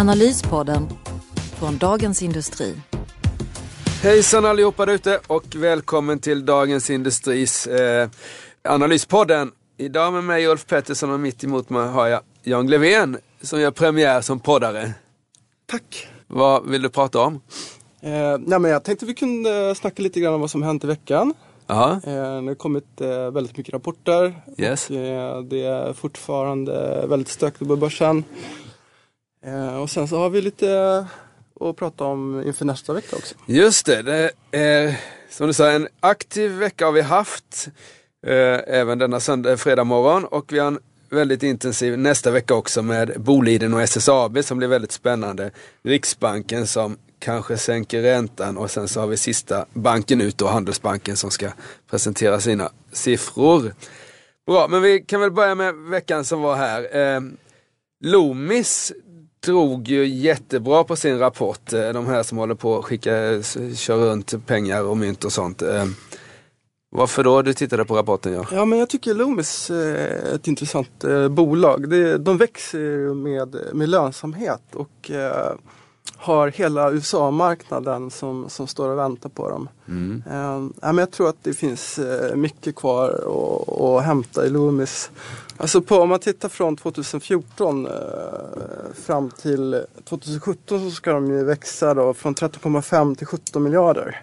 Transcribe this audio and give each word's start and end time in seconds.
Analyspodden 0.00 0.88
från 1.58 1.78
Dagens 1.78 2.22
Industri. 2.22 2.74
Hejsan 4.02 4.44
allihopa 4.44 4.86
där 4.86 4.92
ute 4.92 5.20
och 5.26 5.44
välkommen 5.56 6.18
till 6.18 6.46
Dagens 6.46 6.90
Industris 6.90 7.66
eh, 7.66 8.08
Analyspodden. 8.64 9.52
Idag 9.76 10.12
med 10.12 10.24
mig 10.24 10.46
Ulf 10.46 10.66
Pettersson 10.66 11.10
och 11.10 11.20
mitt 11.20 11.44
emot 11.44 11.70
mig 11.70 11.88
har 11.88 12.06
jag 12.06 12.20
Jan 12.42 12.66
Glevén 12.66 13.18
som 13.42 13.60
gör 13.60 13.70
premiär 13.70 14.20
som 14.20 14.40
poddare. 14.40 14.92
Tack. 15.66 16.08
Vad 16.26 16.68
vill 16.68 16.82
du 16.82 16.88
prata 16.88 17.20
om? 17.20 17.40
Eh, 18.00 18.38
nej, 18.38 18.58
men 18.58 18.70
jag 18.70 18.84
tänkte 18.84 19.06
vi 19.06 19.14
kunde 19.14 19.74
snacka 19.74 20.02
lite 20.02 20.20
grann 20.20 20.34
om 20.34 20.40
vad 20.40 20.50
som 20.50 20.62
hänt 20.62 20.84
i 20.84 20.86
veckan. 20.86 21.34
Eh, 21.68 21.98
det 22.02 22.10
har 22.10 22.54
kommit 22.54 23.00
eh, 23.00 23.30
väldigt 23.30 23.56
mycket 23.56 23.74
rapporter. 23.74 24.42
Yes. 24.58 24.90
Och, 24.90 24.96
eh, 24.96 25.42
det 25.42 25.64
är 25.64 25.92
fortfarande 25.92 27.06
väldigt 27.06 27.28
stökigt 27.28 27.68
på 27.68 27.76
börsen. 27.76 28.24
Eh, 29.46 29.76
och 29.76 29.90
sen 29.90 30.08
så 30.08 30.18
har 30.18 30.30
vi 30.30 30.42
lite 30.42 30.70
eh, 30.70 31.68
att 31.68 31.76
prata 31.76 32.04
om 32.04 32.42
inför 32.46 32.64
nästa 32.64 32.92
vecka 32.92 33.16
också. 33.16 33.34
just 33.46 33.86
det. 33.86 34.02
Det 34.02 34.32
är 34.50 35.00
som 35.30 35.46
du 35.46 35.52
sa 35.52 35.70
en 35.70 35.88
aktiv 36.00 36.50
vecka 36.50 36.84
har 36.84 36.92
vi 36.92 37.00
haft. 37.00 37.68
Eh, 38.26 38.60
även 38.66 38.98
denna 38.98 39.20
söndag, 39.20 39.56
fredag 39.56 39.84
morgon 39.84 40.24
och 40.24 40.52
vi 40.52 40.58
har 40.58 40.66
en 40.66 40.78
väldigt 41.10 41.42
intensiv 41.42 41.98
nästa 41.98 42.30
vecka 42.30 42.54
också 42.54 42.82
med 42.82 43.20
Boliden 43.20 43.74
och 43.74 43.82
SSAB 43.82 44.44
som 44.44 44.58
blir 44.58 44.68
väldigt 44.68 44.92
spännande. 44.92 45.50
Riksbanken 45.82 46.66
som 46.66 46.98
kanske 47.18 47.56
sänker 47.56 48.02
räntan 48.02 48.56
och 48.56 48.70
sen 48.70 48.88
så 48.88 49.00
har 49.00 49.06
vi 49.06 49.16
sista 49.16 49.66
banken 49.72 50.20
ut 50.20 50.38
då, 50.38 50.46
Handelsbanken 50.46 51.16
som 51.16 51.30
ska 51.30 51.48
presentera 51.90 52.40
sina 52.40 52.70
siffror. 52.92 53.74
Bra, 54.46 54.68
men 54.68 54.82
vi 54.82 55.00
kan 55.00 55.20
väl 55.20 55.30
börja 55.30 55.54
med 55.54 55.74
veckan 55.74 56.24
som 56.24 56.40
var 56.40 56.56
här. 56.56 56.96
Eh, 56.96 57.20
Loomis 58.04 58.92
drog 59.46 59.88
ju 59.88 60.06
jättebra 60.06 60.84
på 60.84 60.96
sin 60.96 61.18
rapport. 61.18 61.72
eh, 61.72 61.88
De 61.92 62.06
här 62.06 62.22
som 62.22 62.38
håller 62.38 62.54
på 62.54 62.78
att 62.78 62.84
skicka, 62.84 63.10
kör 63.76 63.96
runt 63.96 64.46
pengar 64.46 64.82
och 64.84 64.96
mynt 64.96 65.24
och 65.24 65.32
sånt. 65.32 65.62
Eh, 65.62 65.84
Varför 66.92 67.24
då? 67.24 67.42
Du 67.42 67.54
tittade 67.54 67.84
på 67.84 67.96
rapporten 67.96 68.32
ja. 68.32 68.44
Ja 68.52 68.64
men 68.64 68.78
jag 68.78 68.88
tycker 68.88 69.14
Loomis 69.14 69.70
eh, 69.70 69.76
är 70.30 70.34
ett 70.34 70.46
intressant 70.48 71.04
eh, 71.04 71.28
bolag. 71.28 71.88
De 72.20 72.36
växer 72.38 73.14
med, 73.14 73.56
med 73.72 73.88
lönsamhet 73.88 74.62
och 74.74 75.10
eh, 75.10 75.52
har 76.16 76.48
hela 76.48 76.90
USA-marknaden 76.92 78.10
som, 78.10 78.48
som 78.48 78.66
står 78.66 78.88
och 78.88 78.98
väntar 78.98 79.28
på 79.28 79.48
dem. 79.50 79.68
Eh, 80.30 80.68
men 80.92 80.98
jag 80.98 81.10
tror 81.10 81.28
att 81.28 81.36
det 81.44 81.52
finns 81.52 81.98
eh, 81.98 82.36
mycket 82.36 82.76
kvar 82.76 83.08
att, 83.10 83.80
att 83.80 84.04
hämta 84.04 84.46
i 84.46 84.50
Loomis. 84.50 85.10
Alltså 85.60 85.80
på, 85.80 85.96
om 85.96 86.08
man 86.08 86.18
tittar 86.18 86.48
från 86.48 86.76
2014 86.76 87.86
eh, 87.86 87.92
fram 88.94 89.30
till 89.30 89.84
2017 90.08 90.90
så 90.90 90.90
ska 90.90 91.12
de 91.12 91.30
ju 91.30 91.44
växa 91.44 91.94
då 91.94 92.14
från 92.14 92.34
13,5 92.34 93.14
till 93.14 93.26
17 93.26 93.62
miljarder. 93.62 94.22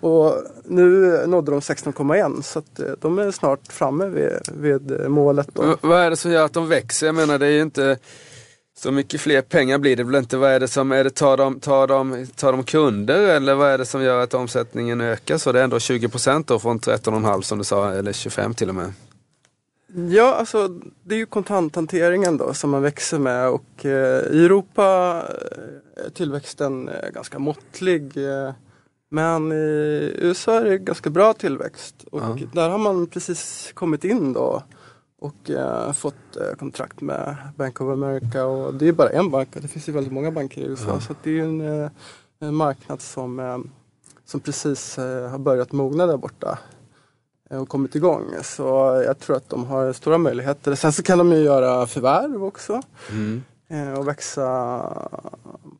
Och 0.00 0.34
nu 0.64 1.20
nådde 1.26 1.50
de 1.50 1.60
16,1 1.60 2.42
så 2.42 2.58
att 2.58 2.80
eh, 2.80 2.86
de 3.00 3.18
är 3.18 3.30
snart 3.30 3.72
framme 3.72 4.06
vid, 4.06 4.32
vid 4.52 5.10
målet. 5.10 5.48
Då. 5.52 5.76
Vad 5.80 6.00
är 6.00 6.10
det 6.10 6.16
som 6.16 6.30
gör 6.30 6.44
att 6.44 6.52
de 6.52 6.68
växer? 6.68 7.06
Jag 7.06 7.14
menar 7.14 7.38
det 7.38 7.46
är 7.46 7.50
ju 7.50 7.62
inte 7.62 7.98
så 8.78 8.92
mycket 8.92 9.20
fler 9.20 9.42
pengar 9.42 9.78
blir 9.78 9.96
det 9.96 10.04
väl 10.04 10.14
inte. 10.14 10.36
Vad 10.36 10.50
är 10.50 10.60
det 10.60 10.68
som, 10.68 10.92
är 10.92 11.04
det 11.04 11.10
tar 11.10 11.36
de, 11.36 11.60
tar 11.60 11.86
de, 11.86 12.26
tar 12.36 12.52
de 12.52 12.64
kunder 12.64 13.18
eller 13.18 13.54
vad 13.54 13.70
är 13.70 13.78
det 13.78 13.86
som 13.86 14.02
gör 14.02 14.20
att 14.20 14.34
omsättningen 14.34 15.00
ökar? 15.00 15.38
Så 15.38 15.52
det 15.52 15.60
är 15.60 15.64
ändå 15.64 15.78
20 15.78 16.08
procent 16.08 16.46
då 16.46 16.58
från 16.58 16.80
13,5 16.80 17.40
som 17.40 17.58
du 17.58 17.64
sa, 17.64 17.92
eller 17.92 18.12
25 18.12 18.54
till 18.54 18.68
och 18.68 18.74
med. 18.74 18.92
Ja, 19.94 20.34
alltså 20.34 20.68
det 21.04 21.14
är 21.14 21.18
ju 21.18 21.26
kontanthanteringen 21.26 22.36
då 22.36 22.54
som 22.54 22.70
man 22.70 22.82
växer 22.82 23.18
med 23.18 23.48
och 23.48 23.84
eh, 23.86 24.22
i 24.32 24.44
Europa 24.44 24.82
är 26.06 26.10
tillväxten 26.14 26.88
eh, 26.88 27.10
ganska 27.10 27.38
måttlig. 27.38 28.16
Eh, 28.16 28.52
men 29.10 29.52
i 29.52 30.14
USA 30.18 30.60
är 30.60 30.64
det 30.64 30.78
ganska 30.78 31.10
bra 31.10 31.32
tillväxt 31.32 31.94
och 32.10 32.20
Ja. 32.20 32.38
där 32.52 32.68
har 32.68 32.78
man 32.78 33.06
precis 33.06 33.70
kommit 33.74 34.04
in 34.04 34.32
då 34.32 34.62
och 35.20 35.50
eh, 35.50 35.92
fått 35.92 36.36
eh, 36.36 36.56
kontrakt 36.58 37.00
med 37.00 37.36
Bank 37.56 37.80
of 37.80 37.88
America 37.92 38.44
och 38.46 38.74
det 38.74 38.88
är 38.88 38.92
bara 38.92 39.08
en 39.10 39.30
bank, 39.30 39.48
det 39.52 39.68
finns 39.68 39.88
ju 39.88 39.92
väldigt 39.92 40.12
många 40.12 40.30
banker 40.30 40.60
i 40.60 40.64
USA 40.64 40.88
Ja. 40.88 41.00
så 41.00 41.14
det 41.22 41.38
är 41.38 41.42
en, 41.42 41.82
eh, 41.82 41.90
en 42.40 42.54
marknad 42.54 43.00
som, 43.00 43.40
eh, 43.40 43.58
som 44.24 44.40
precis 44.40 44.98
eh, 44.98 45.30
har 45.30 45.38
börjat 45.38 45.72
mogna 45.72 46.06
där 46.06 46.16
borta 46.16 46.50
eh, 46.50 46.58
och 47.58 47.68
kommit 47.68 47.94
igång. 47.94 48.24
Så 48.42 48.62
jag 49.06 49.18
tror 49.18 49.36
att 49.36 49.48
de 49.48 49.64
har 49.66 49.92
stora 49.92 50.18
möjligheter. 50.18 50.74
Sen 50.74 50.92
så 50.92 51.02
kan 51.02 51.18
de 51.18 51.32
ju 51.32 51.38
göra 51.42 51.86
förvärv 51.86 52.44
också 52.44 52.82
Mm, 53.10 53.42
eh, 53.70 53.98
och 53.98 54.08
växa 54.08 54.56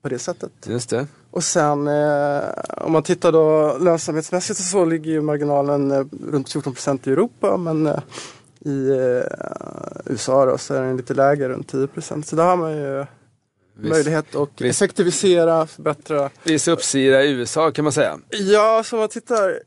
på 0.02 0.08
det 0.08 0.18
sättet. 0.18 0.52
just 0.66 0.90
det. 0.90 1.06
Och 1.30 1.44
sen 1.44 1.88
eh, 1.88 2.40
om 2.76 2.92
man 2.92 3.02
tittar 3.02 3.32
då 3.32 3.76
lönsamhetsmässigt 3.80 4.60
så 4.60 4.84
ligger 4.84 5.10
ju 5.10 5.20
marginalen 5.22 5.90
eh, 5.90 6.04
runt 6.30 6.52
14 6.52 6.72
procent 6.72 7.06
i 7.06 7.10
Europa 7.12 7.56
men 7.56 7.86
eh, 7.86 7.98
i 8.60 8.90
eh, 8.90 9.22
USA 10.06 10.46
då 10.46 10.58
så 10.58 10.74
är 10.74 10.82
den 10.82 10.96
lite 10.96 11.14
lägre, 11.14 11.48
runt 11.48 11.68
10 11.68 11.86
procent. 11.86 12.26
Så 12.26 12.36
där 12.36 12.44
har 12.44 12.56
man 12.56 12.76
ju 12.76 13.06
Viss, 13.76 13.90
möjlighet 13.90 14.34
att 14.34 14.48
visst. 14.60 14.82
effektivisera, 14.82 15.66
förbättra. 15.66 16.30
viss 16.44 16.68
uppsida 16.68 17.22
i 17.24 17.30
USA 17.32 17.70
kan 17.70 17.84
man 17.84 17.92
säga. 17.92 18.18
Ja, 18.30 18.82
så 18.84 18.96
om 18.96 19.00
man 19.00 19.08
tittar, 19.08 19.60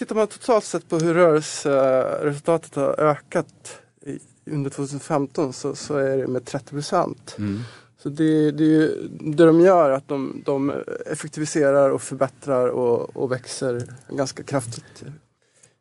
tittar 0.00 0.14
man 0.14 0.26
totalt 0.26 0.64
sett 0.64 0.88
på 0.88 0.98
hur 0.98 1.14
rörelseresultatet 1.14 2.74
har 2.74 3.00
ökat 3.00 3.78
i, 4.06 4.18
under 4.50 4.70
2015 4.70 5.52
så, 5.52 5.74
så 5.74 5.96
är 5.96 6.16
det 6.16 6.26
med 6.26 6.44
30 6.44 6.70
procent. 6.70 7.34
Mm. 7.38 7.60
Så 8.02 8.08
det, 8.08 8.50
det 8.50 8.64
är 8.64 8.68
ju 8.68 9.08
det 9.08 9.44
de 9.46 9.60
gör, 9.60 9.90
att 9.90 10.08
de, 10.08 10.42
de 10.44 10.72
effektiviserar 11.06 11.90
och 11.90 12.02
förbättrar 12.02 12.68
och, 12.68 13.16
och 13.16 13.32
växer 13.32 13.82
ganska 14.08 14.42
kraftigt. 14.42 15.04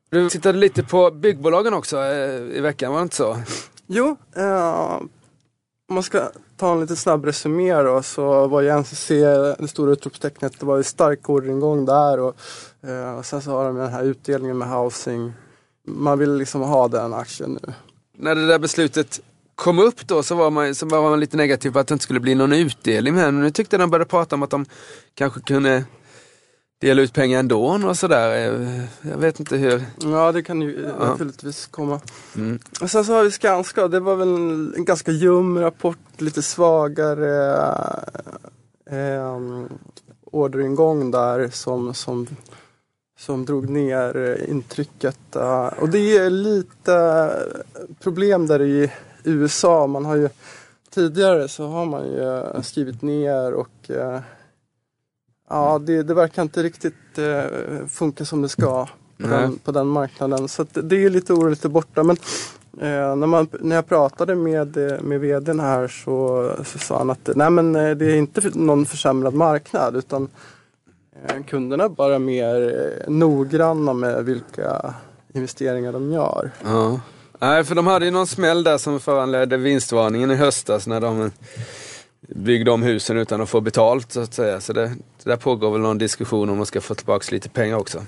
Du 0.10 0.30
tittade 0.30 0.58
lite 0.58 0.84
på 0.84 1.12
byggbolagen 1.12 1.74
också 1.74 1.98
eh, 1.98 2.58
i 2.58 2.60
veckan, 2.62 2.92
var 2.92 3.00
det 3.00 3.04
inte 3.04 3.16
så? 3.16 3.38
Jo, 3.88 4.18
eh, 4.36 5.00
om 5.90 5.96
man 5.96 6.04
ska 6.04 6.30
ta 6.58 6.72
en 6.72 6.80
lite 6.80 6.96
snabb 6.96 7.26
resumé 7.26 7.82
då 7.82 8.04
så 8.04 8.48
var 8.48 8.62
ju 8.62 8.70
NCC 8.80 9.08
det 9.60 9.68
stora 9.68 9.92
utropstecknet. 9.92 10.60
Det 10.60 10.66
var 10.66 10.78
ju 10.78 10.84
stark 10.84 11.30
orderingång 11.30 11.86
där 11.86 12.20
och, 12.20 12.36
eh, 12.84 13.18
och 13.18 13.26
sen 13.26 13.42
så 13.42 13.52
har 13.52 13.66
de 13.66 13.76
den 13.76 13.90
här 13.90 14.04
utdelningen 14.04 14.58
med 14.58 14.70
housing. 14.70 15.34
Man 15.88 16.20
vill 16.20 16.34
liksom 16.34 16.62
ha 16.62 16.88
den 16.88 17.14
aktien 17.14 17.60
nu. 17.64 17.74
När 18.18 18.36
det 18.36 18.48
där 18.48 18.60
beslutet 18.60 19.20
kom 19.56 19.80
upp 19.80 20.08
då 20.08 20.24
så 20.24 20.36
var 20.36 20.50
man, 20.50 20.76
så 20.76 20.86
var 20.86 21.02
man 21.02 21.20
lite 21.20 21.38
negativ 21.38 21.72
på 21.72 21.80
att 21.80 21.88
det 21.88 21.94
inte 21.94 22.04
skulle 22.04 22.20
bli 22.20 22.36
någon 22.36 22.54
utdelning. 22.54 23.16
Men 23.16 23.42
nu 23.42 23.52
tyckte 23.52 23.76
jag 23.76 23.82
de 23.82 23.90
började 23.90 24.10
prata 24.10 24.36
om 24.36 24.44
att 24.44 24.50
de 24.50 24.66
kanske 25.16 25.42
kunde 25.42 25.84
dela 26.80 27.02
ut 27.02 27.14
pengar 27.14 27.40
ändå 27.40 27.66
och 27.88 27.98
sådär. 27.98 28.54
Eh, 28.62 28.84
Jag 29.12 29.18
vet 29.18 29.40
inte 29.40 29.58
hur. 29.58 29.84
Ja, 30.02 30.32
det 30.32 30.44
kan 30.44 30.62
ju 30.62 30.92
Ja. 31.00 31.06
naturligtvis 31.06 31.66
komma. 31.66 32.00
Mm. 32.36 32.60
Och 32.82 32.92
sen 32.92 33.06
så 33.06 33.14
har 33.14 33.24
vi 33.24 33.32
Skanska, 33.32 33.88
det 33.88 34.00
var 34.00 34.16
väl 34.16 34.28
en, 34.28 34.86
ganska 34.86 35.12
ljum 35.12 35.60
rapport, 35.60 35.98
lite 36.18 36.42
svagare 36.42 37.56
eh, 38.90 39.38
orderingång 40.32 41.12
där 41.12 41.50
som, 41.50 41.94
som, 41.94 42.28
som 43.20 43.46
drog 43.46 43.70
ner 43.70 44.18
eh, 44.18 44.50
intrycket. 44.50 45.36
eh. 45.36 45.66
och 45.68 45.90
det 45.90 46.18
är 46.18 46.30
lite 46.30 47.30
problem 48.00 48.48
där 48.48 48.62
i 48.62 48.92
USA. 49.24 49.88
Man 49.88 50.06
har 50.06 50.16
ju 50.16 50.30
tidigare 50.94 51.48
så 51.48 51.68
har 51.68 51.86
man 51.86 52.06
ju 52.06 52.44
skrivit 52.64 53.02
ner 53.02 53.54
och 53.54 53.90
eh, 53.92 54.20
ja, 55.50 55.80
det, 55.80 56.04
det 56.04 56.14
verkar 56.14 56.42
inte 56.42 56.64
riktigt 56.64 57.18
eh, 57.18 57.88
funka 57.88 58.26
som 58.26 58.42
det 58.42 58.50
ska 58.50 58.88
på, 59.22 59.28
den, 59.28 59.58
på 59.58 59.72
den 59.72 59.88
marknaden. 59.88 60.48
Så 60.48 60.66
det 60.74 61.06
är 61.06 61.10
lite 61.10 61.34
oroligt 61.34 61.62
där 61.62 61.70
borta. 61.70 62.04
Men 62.04 62.18
eh, 62.82 63.16
när, 63.16 63.28
man, 63.28 63.48
när 63.60 63.76
jag 63.76 63.88
pratade 63.88 64.36
med, 64.36 64.78
eh, 64.78 65.02
med 65.02 65.20
vdn 65.20 65.60
här 65.60 65.88
så, 65.88 66.52
så 66.66 66.78
sa 66.78 66.98
han 66.98 67.10
att 67.10 67.30
nej, 67.36 67.50
men, 67.50 67.76
eh, 67.76 67.92
det 67.92 68.06
är 68.06 68.16
inte 68.16 68.52
någon 68.54 68.86
försämrad 68.86 69.34
marknad 69.34 69.96
utan 69.96 70.28
eh, 71.28 71.44
kunderna 71.48 71.84
är 71.84 71.90
bara 71.90 72.20
mer 72.20 72.76
eh, 73.06 73.12
noggranna 73.12 73.94
med 73.94 74.26
vilka 74.26 74.94
investeringar 75.34 75.92
de 75.92 76.12
gör. 76.12 76.52
Ja. 76.64 77.00
Nej, 77.42 77.64
för 77.64 77.76
de 77.76 77.88
hade 77.88 78.06
ju 78.06 78.12
någon 78.12 78.28
smäll 78.28 78.64
där 78.64 78.78
som 78.78 79.00
föranledde 79.00 79.58
vinstvarningen 79.58 80.32
i 80.32 80.36
höstas 80.36 80.88
när 80.88 81.02
de 81.02 81.32
byggde 82.22 82.72
om 82.72 82.84
husen 82.84 83.18
utan 83.18 83.42
att 83.42 83.50
få 83.50 83.62
betalt 83.62 84.12
så 84.12 84.22
att 84.22 84.34
säga. 84.34 84.62
Så 84.62 84.74
det, 84.74 84.92
det 85.24 85.30
där 85.30 85.38
pågår 85.38 85.72
väl 85.72 85.82
någon 85.82 85.98
diskussion 85.98 86.50
om 86.50 86.58
de 86.58 86.66
ska 86.66 86.82
få 86.82 86.96
tillbaka 86.96 87.36
lite 87.36 87.50
pengar 87.50 87.78
också. 87.78 88.06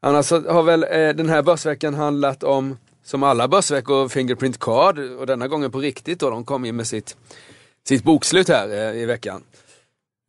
Annars 0.00 0.30
har 0.30 0.62
väl 0.62 0.82
eh, 0.82 1.08
den 1.08 1.28
här 1.28 1.42
börsveckan 1.42 1.94
handlat 1.94 2.42
om, 2.42 2.78
som 3.04 3.22
alla 3.22 3.48
börsveckor, 3.48 4.08
Fingerprint 4.08 4.58
Card 4.58 4.98
och 4.98 5.26
denna 5.26 5.48
gången 5.48 5.70
på 5.70 5.78
riktigt 5.78 6.20
då. 6.20 6.30
De 6.30 6.44
kom 6.44 6.64
in 6.64 6.76
med 6.76 6.86
sitt, 6.86 7.16
sitt 7.88 8.04
bokslut 8.04 8.48
här 8.48 8.68
eh, 8.68 9.02
i 9.02 9.06
veckan. 9.06 9.42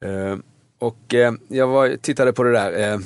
Eh, 0.06 0.38
och 0.80 1.14
eh, 1.14 1.34
jag 1.48 1.68
var, 1.68 1.98
tittade 2.02 2.34
på 2.34 2.44
det 2.44 2.52
där. 2.52 2.92
Eh, 2.92 3.00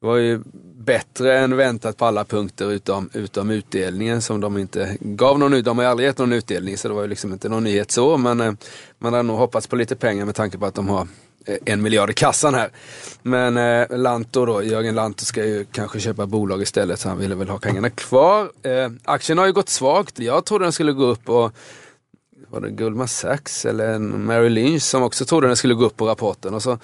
det 0.00 0.06
var 0.06 0.16
ju 0.16 0.40
bättre 0.84 1.38
än 1.38 1.56
väntat 1.56 1.96
på 1.96 2.04
alla 2.04 2.24
punkter 2.24 2.72
utom, 2.72 3.10
utom 3.12 3.50
utdelningen 3.50 4.22
som 4.22 4.40
de 4.40 4.58
inte 4.58 4.96
gav 5.00 5.38
någon 5.38 5.54
ut. 5.54 5.64
De 5.64 5.78
har 5.78 5.84
aldrig 5.84 6.06
gett 6.06 6.18
någon 6.18 6.32
utdelning 6.32 6.76
så 6.76 6.88
det 6.88 6.94
var 6.94 7.02
ju 7.02 7.08
liksom 7.08 7.32
inte 7.32 7.48
någon 7.48 7.64
nyhet 7.64 7.90
så. 7.90 8.16
Men 8.16 8.40
eh, 8.40 8.52
man 8.98 9.12
hade 9.12 9.22
nog 9.22 9.36
hoppats 9.36 9.66
på 9.66 9.76
lite 9.76 9.96
pengar 9.96 10.24
med 10.24 10.34
tanke 10.34 10.58
på 10.58 10.66
att 10.66 10.74
de 10.74 10.88
har 10.88 11.08
Eh, 11.46 11.56
en 11.64 11.82
miljard 11.82 12.10
i 12.10 12.12
kassan 12.12 12.54
här. 12.54 12.70
Men 13.22 13.56
eh, 13.56 13.98
Lanto 13.98 14.46
då, 14.46 14.62
Jörgen 14.62 14.94
Lanto 14.94 15.24
ska 15.24 15.44
ju 15.44 15.64
kanske 15.72 16.00
köpa 16.00 16.26
bolag 16.26 16.62
istället 16.62 17.00
så 17.00 17.08
han 17.08 17.18
ville 17.18 17.34
väl 17.34 17.48
ha 17.48 17.58
pengarna 17.58 17.90
kvar. 17.90 18.50
Eh, 18.62 18.90
aktien 19.04 19.38
har 19.38 19.46
ju 19.46 19.52
gått 19.52 19.68
svagt. 19.68 20.18
Jag 20.18 20.44
trodde 20.44 20.64
den 20.64 20.72
skulle 20.72 20.92
gå 20.92 21.04
upp 21.04 21.28
och 21.28 21.52
var 22.48 22.60
det 22.60 22.70
Goldman 22.70 23.08
Sachs 23.08 23.64
eller 23.64 23.98
Mary 23.98 24.48
Lynch 24.48 24.82
som 24.82 25.02
också 25.02 25.24
trodde 25.24 25.46
den 25.46 25.56
skulle 25.56 25.74
gå 25.74 25.84
upp 25.84 25.96
på 25.96 26.06
rapporten. 26.06 26.54
Och 26.54 26.62
så 26.62 26.78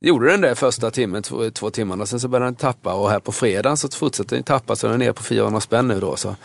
gjorde 0.00 0.30
den 0.30 0.40
det 0.40 0.54
första 0.54 0.90
timmen, 0.90 1.22
två, 1.22 1.50
två 1.50 1.70
timmarna, 1.70 2.06
sen 2.06 2.20
så 2.20 2.28
började 2.28 2.46
den 2.46 2.54
tappa 2.54 2.94
och 2.94 3.10
här 3.10 3.20
på 3.20 3.32
fredagen 3.32 3.76
så 3.76 3.88
fortsätter 3.88 4.36
den 4.36 4.44
tappa 4.44 4.76
så 4.76 4.86
den 4.86 4.94
är 4.94 4.98
ner 4.98 5.12
på 5.12 5.22
400 5.22 5.60
spänn 5.60 5.88
nu 5.88 6.00
då. 6.00 6.16
Så 6.16 6.36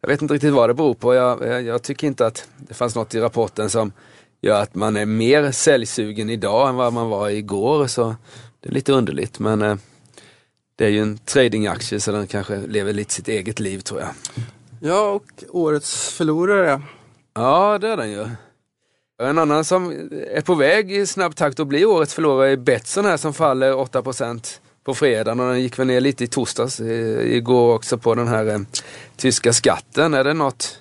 jag 0.00 0.08
vet 0.08 0.22
inte 0.22 0.34
riktigt 0.34 0.52
vad 0.52 0.70
det 0.70 0.74
beror 0.74 0.94
på. 0.94 1.14
Jag, 1.14 1.42
jag, 1.46 1.62
jag, 1.62 1.82
tycker 1.82 2.06
inte 2.06 2.26
att 2.26 2.48
det 2.56 2.74
fanns 2.74 2.94
något 2.94 3.14
i 3.14 3.20
rapporten 3.20 3.70
som 3.70 3.92
gör 4.44 4.62
att 4.62 4.74
man 4.74 4.96
är 4.96 5.06
mer 5.06 5.52
säljsugen 5.52 6.30
idag 6.30 6.68
än 6.68 6.74
vad 6.74 6.92
man 6.92 7.08
var 7.08 7.28
igår. 7.28 7.86
Så 7.86 8.16
det 8.60 8.68
är 8.68 8.72
lite 8.72 8.92
underligt 8.92 9.38
men 9.38 9.62
eh, 9.62 9.76
det 10.76 10.84
är 10.84 10.88
ju 10.88 11.02
en 11.02 11.18
tradingaktie 11.18 12.00
så 12.00 12.12
den 12.12 12.26
kanske 12.26 12.66
lever 12.66 12.92
lite 12.92 13.14
sitt 13.14 13.28
eget 13.28 13.60
liv 13.60 13.80
tror 13.80 14.00
jag. 14.00 14.10
Ja, 14.80 15.10
och 15.10 15.44
årets 15.48 16.14
förlorare. 16.14 16.82
Ja, 17.34 17.78
det 17.78 17.88
är 17.88 17.96
den 17.96 18.10
ju. 18.10 18.28
En 19.22 19.38
annan 19.38 19.64
som 19.64 19.90
är 20.30 20.40
på 20.40 20.54
väg 20.54 20.92
i 20.92 21.06
snabb 21.06 21.36
takt 21.36 21.60
att 21.60 21.66
bli 21.66 21.84
årets 21.84 22.14
förlorare 22.14 22.50
är 22.50 22.56
Betsson 22.56 23.04
här 23.04 23.16
som 23.16 23.34
faller 23.34 23.72
8% 23.72 24.58
på 24.84 24.94
fredagen 24.94 25.40
och 25.40 25.48
den 25.48 25.60
gick 25.60 25.78
väl 25.78 25.86
ner 25.86 26.00
lite 26.00 26.24
i 26.24 26.26
torsdags 26.26 26.80
igår 26.80 27.74
också 27.74 27.98
på 27.98 28.14
den 28.14 28.28
här 28.28 28.46
eh, 28.46 28.58
tyska 29.16 29.52
skatten. 29.52 30.14
Är 30.14 30.24
det 30.24 30.34
något? 30.34 30.78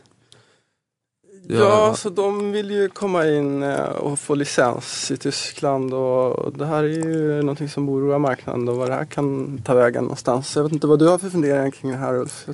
Ja, 1.48 1.95
så 1.95 2.10
de 2.10 2.51
vill 2.51 2.72
ju 2.72 2.90
komma 2.90 3.28
in 3.28 3.63
eh, 3.63 3.80
och 3.80 4.19
få 4.19 4.36
licens 4.36 5.12
i 5.12 5.18
Tyskland 5.18 5.94
och 5.94 6.54
det 6.57 6.66
här 6.66 6.84
är 6.84 6.88
ju 6.88 7.42
någonting 7.42 7.69
som 7.69 7.90
oroar 7.90 8.19
marknaden 8.19 8.69
och 8.69 8.78
vad 8.78 8.90
det 8.90 8.95
här 8.95 9.06
kan 9.06 9.57
ta 9.57 9.74
vägen 9.74 10.04
någonstans. 10.04 10.56
Jag 10.56 10.63
vet 10.63 10.72
inte 10.72 10.88
vad 10.88 11.00
du 11.00 11.07
har 11.07 11.18
för 11.18 11.30
funderingar 11.30 11.72
kring 11.72 11.92
det 11.92 11.98
här 11.98 12.16
Ulf? 12.16 12.48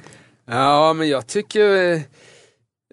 Ja, 0.45 0.93
men 0.93 1.09
jag 1.09 1.27
tycker 1.27 1.91
eh, 1.93 2.01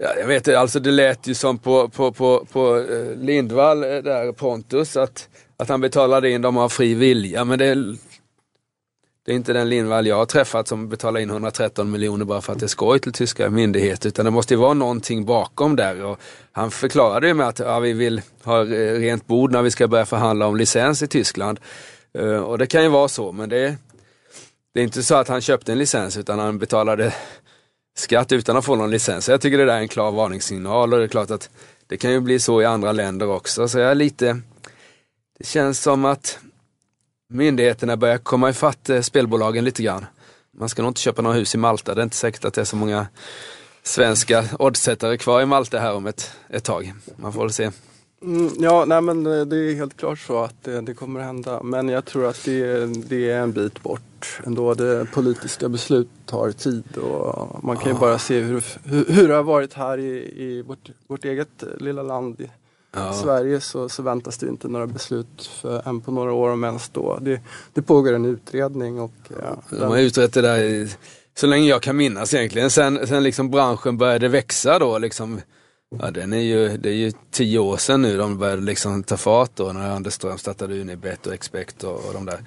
Ja, 0.00 0.14
jag 0.20 0.26
vet 0.26 0.37
inte, 0.37 0.58
alltså 0.58 0.81
det 0.81 0.90
lät 0.90 1.26
ju 1.26 1.34
som 1.34 1.58
på, 1.58 1.88
på, 1.88 2.12
på, 2.12 2.46
på 2.52 2.76
eh, 2.76 3.16
Lindvall 3.16 3.81
där, 3.81 4.32
Pontus, 4.32 4.96
att, 4.96 5.28
att 5.56 5.69
han 5.69 5.81
betalade 5.81 6.31
in 6.31 6.43
dem 6.43 6.56
av 6.56 6.69
fri 6.69 6.94
vilja. 6.94 7.44
Men 7.44 7.58
det, 7.58 7.96
det 9.26 9.32
är 9.32 9.37
inte 9.37 9.52
den 9.52 9.69
Lindvall 9.69 10.06
jag 10.06 10.17
har 10.17 10.26
träffat 10.26 10.69
som 10.69 10.88
betalar 10.88 11.20
in 11.20 11.31
113 11.31 11.90
miljoner 11.90 12.25
bara 12.25 12.40
för 12.40 12.52
att 12.52 12.58
det 12.58 12.67
är 12.67 12.69
skoj 12.69 12.99
till 12.99 13.12
tyska 13.12 13.50
myndigheter. 13.50 14.08
Utan 14.08 14.25
det 14.25 14.31
måste 14.31 14.55
ju 14.55 14.61
vara 14.61 14.75
någonting 14.75 15.25
bakom 15.25 15.76
där. 15.76 16.05
Och 16.05 16.20
han 16.52 16.70
förklarade 16.70 17.28
ju 17.28 17.34
med 17.34 17.49
att 17.49 17.58
ja, 17.58 17.78
vi 17.78 17.93
vill 17.93 18.23
ha 18.44 18.64
rent 18.64 19.26
bord 19.26 19.52
när 19.52 19.62
vi 19.62 19.70
ska 19.70 19.88
börja 19.88 20.06
förhandla 20.06 20.46
om 20.46 20.56
licens 20.56 21.02
i 21.02 21.06
Tyskland. 21.06 21.61
Eh, 22.19 22.37
och 22.37 22.58
det 22.58 22.67
kan 22.67 22.82
ju 22.82 22.88
vara 22.88 23.08
så, 23.08 23.32
men 23.32 23.49
det, 23.49 23.76
det 24.75 24.81
är 24.81 24.84
inte 24.84 25.02
så 25.02 25.14
att 25.14 25.29
han 25.29 25.40
köpte 25.40 25.72
en 25.72 25.79
licens 25.79 26.17
utan 26.17 26.38
han 26.38 26.58
betalade 26.58 27.14
skatt 27.96 28.32
utan 28.32 28.56
att 28.56 28.64
få 28.64 28.76
någon 28.76 28.90
licens. 28.90 29.29
Jag 29.29 29.40
tycker 29.40 29.58
det 29.58 29.64
där 29.64 29.76
är 29.76 29.81
en 29.81 29.88
klar 29.88 30.12
varningssignal 30.12 30.93
och 30.93 30.99
det 30.99 31.05
är 31.05 31.08
klart 31.08 31.31
att 31.31 31.50
det 31.87 31.96
kan 31.96 32.12
ju 32.12 32.20
bli 32.20 32.38
så 32.38 32.62
i 32.62 32.64
andra 32.64 32.93
länder 32.93 33.29
också. 33.29 33.69
Så 33.69 33.79
jag 33.79 33.90
är 33.90 33.94
lite, 33.94 34.40
det 35.38 35.46
känns 35.46 35.82
som 35.82 36.05
att 36.05 36.38
myndigheterna 37.28 37.96
börjar 37.96 38.19
komma 38.19 38.50
ifatt 38.50 38.90
eh, 38.90 39.00
spelbolagen 39.00 39.64
lite 39.64 39.82
grann. 39.82 40.06
Man 40.58 40.69
ska 40.69 40.82
nog 40.82 40.90
inte 40.90 41.00
köpa 41.00 41.23
några 41.23 41.37
hus 41.37 41.55
i 41.55 41.58
Malta. 41.58 41.94
Det 41.94 42.00
är 42.00 42.05
inte 42.05 42.17
säkert 42.17 42.44
att 42.44 42.55
det 42.55 42.61
är 42.61 42.64
så 42.64 42.76
många 42.76 43.06
svenska 43.82 44.44
oddsättare 44.58 45.19
kvar 45.19 45.43
i 45.43 45.46
Malta 45.46 45.78
här 45.78 45.94
om 45.94 46.06
ett, 46.06 46.32
ett 46.49 46.64
tag. 46.64 46.93
Man 47.17 47.32
får 47.32 47.40
väl 47.40 47.52
se. 47.52 47.70
Mm, 48.23 48.50
ja, 48.58 48.84
nej 48.84 49.00
men 49.00 49.26
eh, 49.26 49.46
det 49.46 49.56
är 49.56 49.75
helt 49.75 49.96
klart 49.96 50.19
så 50.19 50.38
att 50.38 50.64
det, 50.64 50.81
det 50.81 50.94
kommer 50.94 51.20
att 51.20 51.26
hända. 51.26 51.62
Men 51.62 51.88
jag 51.88 52.05
tror 52.05 52.26
att 52.26 52.44
det, 52.44 52.87
det, 52.87 53.31
är 53.31 53.40
en 53.40 53.52
bit 53.52 53.82
bort 53.82 54.40
ändå. 54.44 54.75
Det 54.75 55.06
politiska 55.12 55.69
beslut 55.69 56.08
tar 56.26 56.52
tid 56.52 56.96
och 56.96 57.64
man 57.64 57.76
kan 57.76 57.93
ju 57.93 57.99
bara 57.99 58.19
se 58.19 58.40
hur, 58.40 58.64
hur, 58.84 59.05
hur 59.08 59.29
det 59.29 59.34
har 59.34 59.43
varit 59.43 59.75
här 59.75 59.99
i, 59.99 60.43
i 60.43 60.62
vårt, 60.62 60.90
vårt 61.06 61.25
eget 61.25 61.64
lilla 61.79 62.02
land. 62.02 62.49
I 62.96 62.98
ja. 62.98 63.12
Sverige 63.12 63.60
så, 63.60 63.88
så 63.88 64.02
väntas 64.02 64.38
det 64.38 64.48
inte 64.48 64.69
några 64.69 64.87
beslut 64.87 65.50
för 65.60 65.88
än 65.88 66.00
på 66.00 66.10
några 66.10 66.32
år 66.32 66.50
om 66.50 66.64
ens 66.64 66.88
då. 66.88 67.19
Det, 67.22 67.40
det 67.75 67.82
pågår 67.82 68.12
en 68.12 68.25
utredning 68.25 69.00
och 69.00 69.12
ja, 69.28 69.76
De 69.78 69.90
har 69.90 69.98
utrett 69.98 70.32
det 70.32 70.40
där 70.40 70.88
så 71.38 71.46
länge 71.46 71.69
jag 71.69 71.82
kan 71.82 71.96
minnas 71.96 72.34
egentligen. 72.34 72.70
Sen, 72.70 73.06
sen 73.06 73.22
liksom 73.22 73.50
branschen 73.50 73.98
började 73.98 74.28
växa 74.28 74.78
då 74.78 74.98
liksom 74.98 75.40
Ja, 75.98 76.10
den 76.10 76.32
är 76.32 76.40
ju, 76.40 76.76
det 76.76 76.88
är 76.88 76.94
ju 76.94 77.12
tio 77.31 77.58
år 77.58 77.76
sedan 77.76 78.02
nu 78.02 78.16
de 78.16 78.38
började 78.38 78.62
liksom 78.62 79.02
ta 79.02 79.16
fart 79.16 79.50
då 79.54 79.72
när 79.72 79.90
Anders 79.90 80.14
Ström 80.14 80.38
startade 80.38 80.81
Unibet 80.81 81.26
och 81.26 81.34
Expect 81.34 81.84
och, 81.84 81.94
och 81.94 82.12
de 82.12 82.26
där. 82.26 82.38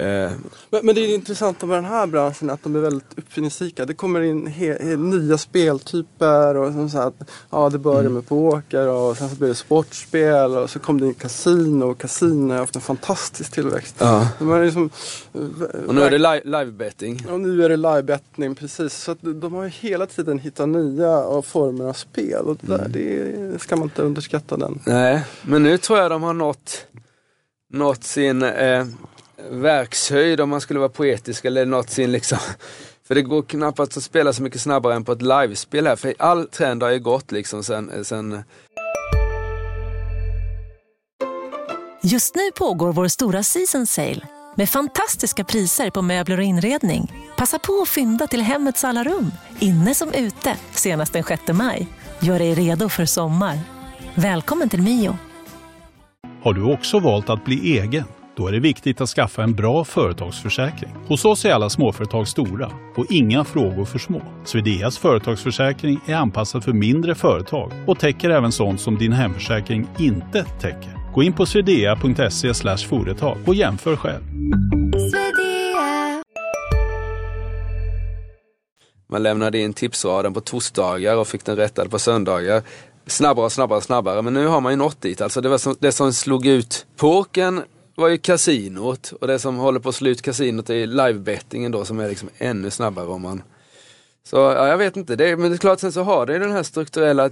Eh. 0.00 0.30
Men, 0.70 0.86
men, 0.86 0.94
det 0.94 1.00
är 1.00 1.14
intressant 1.14 1.62
med 1.62 1.76
den 1.76 1.84
här 1.84 2.06
branschen 2.06 2.50
att 2.50 2.62
de 2.62 2.76
är 2.76 2.80
väldigt 2.80 3.18
uppfinningsrika. 3.18 3.84
Det 3.84 3.94
kommer 3.94 4.20
in 4.20 4.46
he, 4.46 4.84
he, 4.84 4.96
nya 4.96 5.38
speltyper 5.38 6.56
och 6.56 6.72
som 6.72 6.90
så 6.90 6.98
att, 6.98 7.30
ja, 7.50 7.70
det 7.70 7.78
börjar 7.78 8.00
mm. 8.00 8.12
med 8.12 8.28
poker 8.28 8.88
och 8.88 9.16
sen 9.16 9.28
så 9.28 9.36
blir 9.36 9.48
det 9.48 9.54
sportspel 9.54 10.56
och 10.56 10.70
så 10.70 10.78
kom 10.78 11.00
det 11.00 11.06
in 11.06 11.14
kasino 11.14 11.84
och 11.84 11.98
kasino 11.98 12.52
har 12.52 12.58
haft 12.58 12.76
en 12.76 12.82
fantastisk 12.82 13.52
tillväxt. 13.52 13.96
Ja. 13.98 14.28
De 14.38 14.62
liksom, 14.62 14.90
och 15.86 15.94
nu 15.94 16.02
är 16.02 16.10
det 16.10 16.18
live, 16.18 16.42
live 16.44 16.72
betting. 16.72 17.26
Och 17.30 17.40
nu 17.40 17.64
är 17.64 17.68
det 17.68 17.76
live 17.76 18.02
betting 18.02 18.54
precis. 18.54 18.94
Så 18.94 19.12
att 19.12 19.18
de 19.22 19.54
har 19.54 19.64
ju 19.64 19.68
hela 19.68 20.06
tiden 20.06 20.38
hittat 20.38 20.68
nya 20.68 21.42
former 21.42 21.84
av 21.84 21.92
spel 21.92 22.44
och 22.44 22.56
det, 22.60 22.76
där, 22.76 22.84
mm. 22.84 23.52
det 23.52 23.58
ska 23.58 23.76
man 23.76 23.84
inte 23.84 24.02
underskatta 24.02 24.56
den. 24.56 24.80
Nej, 24.86 25.22
men 25.42 25.62
nu 25.62 25.78
tror 25.78 25.98
jag 25.98 26.10
de 26.10 26.22
har 26.22 26.32
nått 26.32 26.86
nått 27.72 28.04
sin 28.04 28.42
eh, 28.42 28.84
verkshöjd 29.50 30.40
om 30.40 30.48
man 30.48 30.60
skulle 30.60 30.80
vara 30.80 30.88
poetisk 30.88 31.44
eller 31.44 31.66
något 31.66 31.90
sin 31.90 32.12
liksom. 32.12 32.38
För 33.06 33.14
det 33.14 33.22
går 33.22 33.42
knappast 33.42 33.96
att 33.96 34.02
spela 34.02 34.32
så 34.32 34.42
mycket 34.42 34.60
snabbare 34.60 34.94
än 34.94 35.04
på 35.04 35.12
ett 35.12 35.22
livespel 35.22 35.86
här. 35.86 35.96
För 35.96 36.14
all 36.18 36.48
trend 36.48 36.82
har 36.82 36.90
ju 36.90 36.98
gått 36.98 37.32
liksom 37.32 37.64
sen, 37.64 38.04
sen 38.04 38.42
Just 42.02 42.34
nu 42.34 42.50
pågår 42.54 42.92
vår 42.92 43.08
stora 43.08 43.42
season 43.42 43.86
sale 43.86 44.26
med 44.56 44.68
fantastiska 44.68 45.44
priser 45.44 45.90
på 45.90 46.02
möbler 46.02 46.38
och 46.38 46.44
inredning. 46.44 47.12
Passa 47.36 47.58
på 47.58 47.80
att 47.82 47.88
fynda 47.88 48.26
till 48.26 48.42
hemmets 48.42 48.84
alla 48.84 49.04
rum, 49.04 49.30
inne 49.58 49.94
som 49.94 50.12
ute, 50.12 50.56
senast 50.70 51.12
den 51.12 51.24
6 51.24 51.42
maj. 51.52 51.88
Gör 52.20 52.38
dig 52.38 52.54
redo 52.54 52.88
för 52.88 53.04
sommar. 53.04 53.58
Välkommen 54.14 54.68
till 54.68 54.82
Mio. 54.82 55.18
Har 56.42 56.54
du 56.54 56.72
också 56.72 56.98
valt 56.98 57.30
att 57.30 57.44
bli 57.44 57.78
egen? 57.78 58.04
Då 58.40 58.46
är 58.46 58.52
det 58.52 58.60
viktigt 58.60 59.00
att 59.00 59.08
skaffa 59.08 59.42
en 59.42 59.54
bra 59.54 59.84
företagsförsäkring. 59.84 60.90
Hos 61.06 61.24
oss 61.24 61.44
är 61.44 61.52
alla 61.52 61.70
småföretag 61.70 62.28
stora 62.28 62.72
och 62.96 63.06
inga 63.10 63.44
frågor 63.44 63.84
för 63.84 63.98
små. 63.98 64.22
Swedeas 64.44 64.98
företagsförsäkring 64.98 66.00
är 66.06 66.14
anpassad 66.14 66.64
för 66.64 66.72
mindre 66.72 67.14
företag 67.14 67.72
och 67.86 67.98
täcker 67.98 68.30
även 68.30 68.52
sånt 68.52 68.80
som 68.80 68.98
din 68.98 69.12
hemförsäkring 69.12 69.88
inte 69.98 70.44
täcker. 70.60 71.12
Gå 71.14 71.22
in 71.22 71.32
på 71.32 71.46
swedea.se 71.46 72.54
företag 72.88 73.38
och 73.46 73.54
jämför 73.54 73.96
själv. 73.96 74.22
Man 79.10 79.22
lämnade 79.22 79.58
in 79.58 79.72
tipsraden 79.72 80.34
på 80.34 80.40
torsdagar 80.40 81.16
och 81.16 81.28
fick 81.28 81.44
den 81.44 81.56
rättad 81.56 81.90
på 81.90 81.98
söndagar 81.98 82.62
snabbare 83.06 83.46
och 83.46 83.52
snabbare 83.52 83.76
och 83.76 83.82
snabbare. 83.82 84.22
Men 84.22 84.34
nu 84.34 84.46
har 84.46 84.60
man 84.60 84.72
ju 84.72 84.76
nått 84.76 85.00
dit. 85.00 85.20
Alltså 85.20 85.40
det, 85.40 85.48
var 85.48 85.58
som, 85.58 85.76
det 85.80 85.92
som 85.92 86.12
slog 86.12 86.46
ut 86.46 86.86
påken 86.96 87.62
var 88.00 88.08
ju 88.08 88.18
kasinot 88.18 89.12
och 89.20 89.26
det 89.26 89.38
som 89.38 89.56
håller 89.56 89.80
på 89.80 89.88
att 89.88 89.94
slå 89.94 90.10
ut 90.10 90.22
kasinot 90.22 90.70
är 90.70 90.86
livebettingen 90.86 91.72
då 91.72 91.84
som 91.84 92.00
är 92.00 92.08
liksom 92.08 92.28
ännu 92.38 92.70
snabbare 92.70 93.06
om 93.06 93.22
man... 93.22 93.42
Så 94.24 94.36
ja, 94.36 94.68
jag 94.68 94.78
vet 94.78 94.96
inte, 94.96 95.16
det, 95.16 95.36
men 95.36 95.50
det 95.50 95.56
är 95.56 95.58
klart 95.58 95.80
sen 95.80 95.92
så 95.92 96.02
har 96.02 96.26
det 96.26 96.38
den 96.38 96.52
här 96.52 96.62
strukturella 96.62 97.30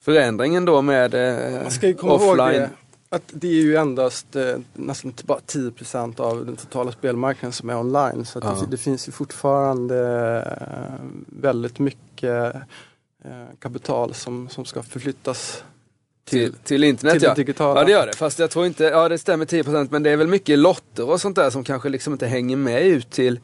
förändringen 0.00 0.64
då 0.64 0.82
med 0.82 1.14
eh, 1.14 1.62
man 1.62 1.70
ska 1.70 1.86
ju 1.86 1.94
komma 1.94 2.14
offline. 2.14 2.40
Ihåg 2.40 2.60
det, 2.60 2.70
att 3.14 3.22
det 3.32 3.48
är 3.48 3.62
ju 3.62 3.76
endast 3.76 4.36
eh, 4.36 4.56
nästan 4.72 5.12
bara 5.24 5.38
10% 5.38 6.20
av 6.20 6.46
den 6.46 6.56
totala 6.56 6.92
spelmarknaden 6.92 7.52
som 7.52 7.70
är 7.70 7.76
online. 7.76 8.24
Så 8.24 8.40
ja. 8.42 8.58
det, 8.60 8.66
det, 8.70 8.76
finns 8.76 9.08
ju 9.08 9.12
fortfarande 9.12 9.98
eh, 10.46 10.94
väldigt 11.26 11.78
mycket 11.78 12.54
eh, 13.24 13.30
kapital 13.58 14.14
som, 14.14 14.48
som 14.48 14.64
ska 14.64 14.82
förflyttas 14.82 15.64
till, 16.24 16.52
till 16.52 16.84
internet 16.84 17.14
till 17.14 17.22
ja. 17.22 17.34
digitala. 17.34 17.80
Ja 17.80 17.86
det 17.86 17.92
gör 17.92 18.06
det, 18.06 18.16
fast 18.16 18.38
jag 18.38 18.50
tror 18.50 18.66
inte, 18.66 18.84
ja 18.84 19.08
det 19.08 19.18
stämmer 19.18 19.44
10% 19.44 19.88
men 19.90 20.02
det 20.02 20.10
är 20.10 20.16
väl 20.16 20.28
mycket 20.28 20.58
lotter 20.58 21.10
och 21.10 21.20
sånt 21.20 21.36
där 21.36 21.50
som 21.50 21.64
kanske 21.64 21.88
liksom 21.88 22.12
inte 22.12 22.26
hänger 22.26 22.56
med 22.56 22.82
ut 22.82 23.10
till 23.10 23.40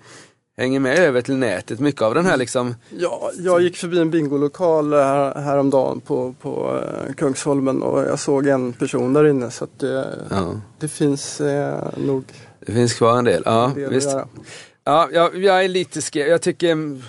Hänger 0.56 0.80
med 0.80 0.99
över 0.99 1.20
till 1.20 1.37
nätet, 1.37 1.80
mycket 1.80 2.02
av 2.02 2.14
den 2.14 2.26
här 2.26 2.37
liksom 2.37 2.75
Ja, 2.99 3.30
jag 3.38 3.62
gick 3.62 3.76
förbi 3.76 3.99
en 3.99 4.10
bingolokal 4.10 4.92
här, 4.92 5.34
häromdagen 5.34 6.00
på, 6.00 6.34
på 6.40 6.82
eh, 6.82 7.14
Kungsholmen 7.14 7.82
och 7.82 8.02
jag 8.02 8.18
såg 8.18 8.46
en 8.46 8.72
person 8.72 9.12
där 9.12 9.26
inne 9.26 9.50
så 9.50 9.66
det, 9.76 10.18
Ja, 10.30 10.60
det 10.78 10.88
finns 10.88 11.40
eh, 11.40 11.88
nog 11.96 12.25
det 12.66 12.72
finns 12.72 12.94
kvar 12.94 13.18
en 13.18 13.25
del. 13.25 13.42
Ja, 13.46 13.64
en 13.64 13.75
del 13.75 13.90
visst. 13.90 14.16
Ja, 14.84 15.08
jag, 15.12 15.37
jag 15.37 15.64
är 15.64 15.68
lite 15.68 16.02
skeptisk. 16.02 16.30
Jag 16.30 16.42
tycker, 16.42 17.00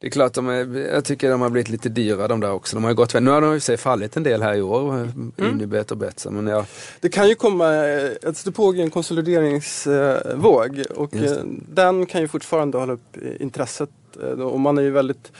det 0.00 0.06
är 0.06 0.10
klart 0.10 0.34
de 0.34 0.48
är, 0.48 0.78
jag 0.94 1.04
tycker 1.04 1.30
de 1.30 1.40
har 1.40 1.50
blivit 1.50 1.68
lite 1.68 1.88
dyra 1.88 2.28
de 2.28 2.40
där 2.40 2.52
också. 2.52 2.76
De 2.76 2.84
har 2.84 2.94
gått, 2.94 3.14
nu 3.14 3.30
har 3.30 3.40
de 3.40 3.54
i 3.54 3.58
och 3.58 3.62
för 3.62 3.66
sig 3.66 3.76
fallit 3.76 4.16
en 4.16 4.22
del 4.22 4.42
här 4.42 4.54
i 4.54 4.62
år, 4.62 4.94
mm. 4.94 5.32
Unibet 5.36 5.90
och 5.90 5.96
Betsson. 5.96 6.34
Men 6.34 6.46
ja, 6.46 6.66
Det 7.00 7.08
kan 7.08 7.28
ju 7.28 7.34
komma, 7.34 7.74
eh, 7.74 8.10
alltså 8.26 8.50
det 8.50 8.56
pågår 8.56 8.82
en 8.82 8.90
konsolideringsvåg 8.90 10.82
och 10.96 11.16
eh, 11.16 11.38
den 11.68 12.06
kan 12.06 12.20
ju 12.20 12.28
fortfarande 12.28 12.78
hålla 12.78 12.92
upp 12.92 13.16
eh, 13.22 13.42
intresset 13.42 13.90
eh, 14.22 14.28
och 14.28 14.60
man 14.60 14.78
är 14.78 14.82
ju 14.82 14.90
väldigt 14.90 15.32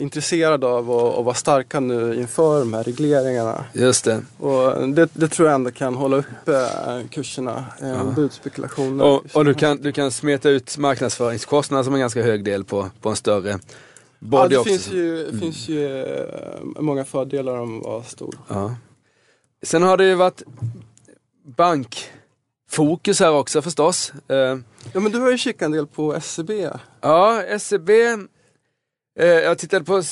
intresserad 0.00 0.64
av 0.64 0.90
att, 0.90 1.24
vara 1.24 1.34
starka 1.34 1.80
nu 1.80 2.14
inför 2.14 2.58
de 2.58 2.74
här 2.74 2.82
regleringarna. 2.84 3.64
just 3.72 4.04
det. 4.04 4.22
Och 4.38 4.88
det, 4.88 5.08
det 5.12 5.28
tror 5.28 5.48
jag 5.48 5.54
ändå 5.54 5.70
kan 5.70 5.94
hålla 5.94 6.16
upp 6.16 6.48
eh, 6.48 7.08
kurserna, 7.10 7.64
eh, 7.82 7.88
Ja. 7.88 8.04
budspekulationer. 8.16 9.04
Och, 9.04 9.22
och 9.36 9.44
du, 9.44 9.54
kan, 9.54 9.76
du 9.76 9.92
kan 9.92 10.10
smeta 10.10 10.48
ut 10.50 10.78
marknadsföringskostnader 10.78 11.84
som 11.84 11.94
en 11.94 12.00
ganska 12.00 12.22
hög 12.22 12.44
del 12.44 12.64
på, 12.64 12.90
på 13.00 13.08
en 13.08 13.16
större 13.16 13.48
ja, 13.50 13.58
body 14.18 14.48
det 14.48 14.58
också. 14.58 14.68
finns 14.70 14.92
ju, 14.92 15.38
finns 15.40 15.68
ju 15.68 16.04
eh, 16.04 16.60
många 16.62 17.04
fördelar 17.04 17.58
om 17.58 17.78
att 17.80 17.86
vara 17.86 18.02
stor. 18.02 18.34
Ja. 18.48 18.74
Sen 19.62 19.82
har 19.82 19.96
det 19.96 20.04
ju 20.04 20.14
varit 20.14 20.42
bankfokus 21.56 23.20
här 23.20 23.32
också 23.32 23.62
förstås. 23.62 24.12
Eh, 24.28 24.58
Ja 24.92 25.00
men 25.00 25.12
du 25.12 25.18
har 25.20 25.30
ju 25.30 25.38
kikat 25.38 25.62
en 25.62 25.72
del 25.72 25.86
på 25.86 26.20
SEB. 26.20 26.50
Ja, 27.00 27.42
SEB. 27.58 27.90
Eh, 29.18 29.26
jag, 29.26 29.58
tittade 29.58 29.84
på, 29.84 30.02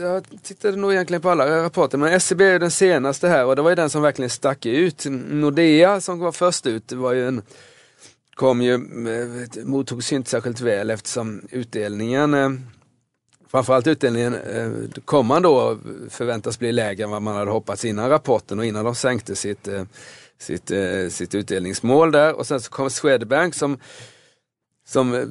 jag 0.00 0.24
tittade 0.42 0.76
nog 0.76 0.92
egentligen 0.92 1.22
på 1.22 1.30
alla 1.30 1.64
rapporter, 1.64 1.98
men 1.98 2.20
SEB 2.20 2.40
är 2.40 2.58
den 2.58 2.70
senaste 2.70 3.28
här 3.28 3.44
och 3.44 3.56
det 3.56 3.62
var 3.62 3.70
ju 3.70 3.76
den 3.76 3.90
som 3.90 4.02
verkligen 4.02 4.30
stack 4.30 4.66
ut. 4.66 5.06
Nordea 5.08 6.00
som 6.00 6.18
var 6.18 6.32
först 6.32 6.66
ut, 6.66 6.92
var 6.92 7.12
ju 7.12 7.28
en, 7.28 7.42
kom 8.34 8.62
ju, 8.62 8.74
eh, 8.74 9.64
mottogs 9.64 10.12
ju 10.12 10.16
inte 10.16 10.30
särskilt 10.30 10.60
väl 10.60 10.90
eftersom 10.90 11.42
utdelningen, 11.50 12.34
eh, 12.34 12.50
framförallt 13.50 13.86
utdelningen, 13.86 14.36
kommande 15.04 15.48
år 15.48 15.78
förväntas 16.10 16.58
bli 16.58 16.72
lägre 16.72 17.04
än 17.04 17.10
vad 17.10 17.22
man 17.22 17.36
hade 17.36 17.50
hoppats 17.50 17.84
innan 17.84 18.08
rapporten 18.08 18.58
och 18.58 18.64
innan 18.64 18.84
de 18.84 18.94
sänkte 18.94 19.36
sitt, 19.36 19.68
sitt, 20.38 20.72
sitt 21.10 21.34
utdelningsmål 21.34 22.12
där. 22.12 22.34
Och 22.34 22.46
sen 22.46 22.60
så 22.60 22.70
kom 22.70 22.90
Swedbank 22.90 23.54
som 23.54 23.78
som, 24.92 25.14
eh, 25.14 25.26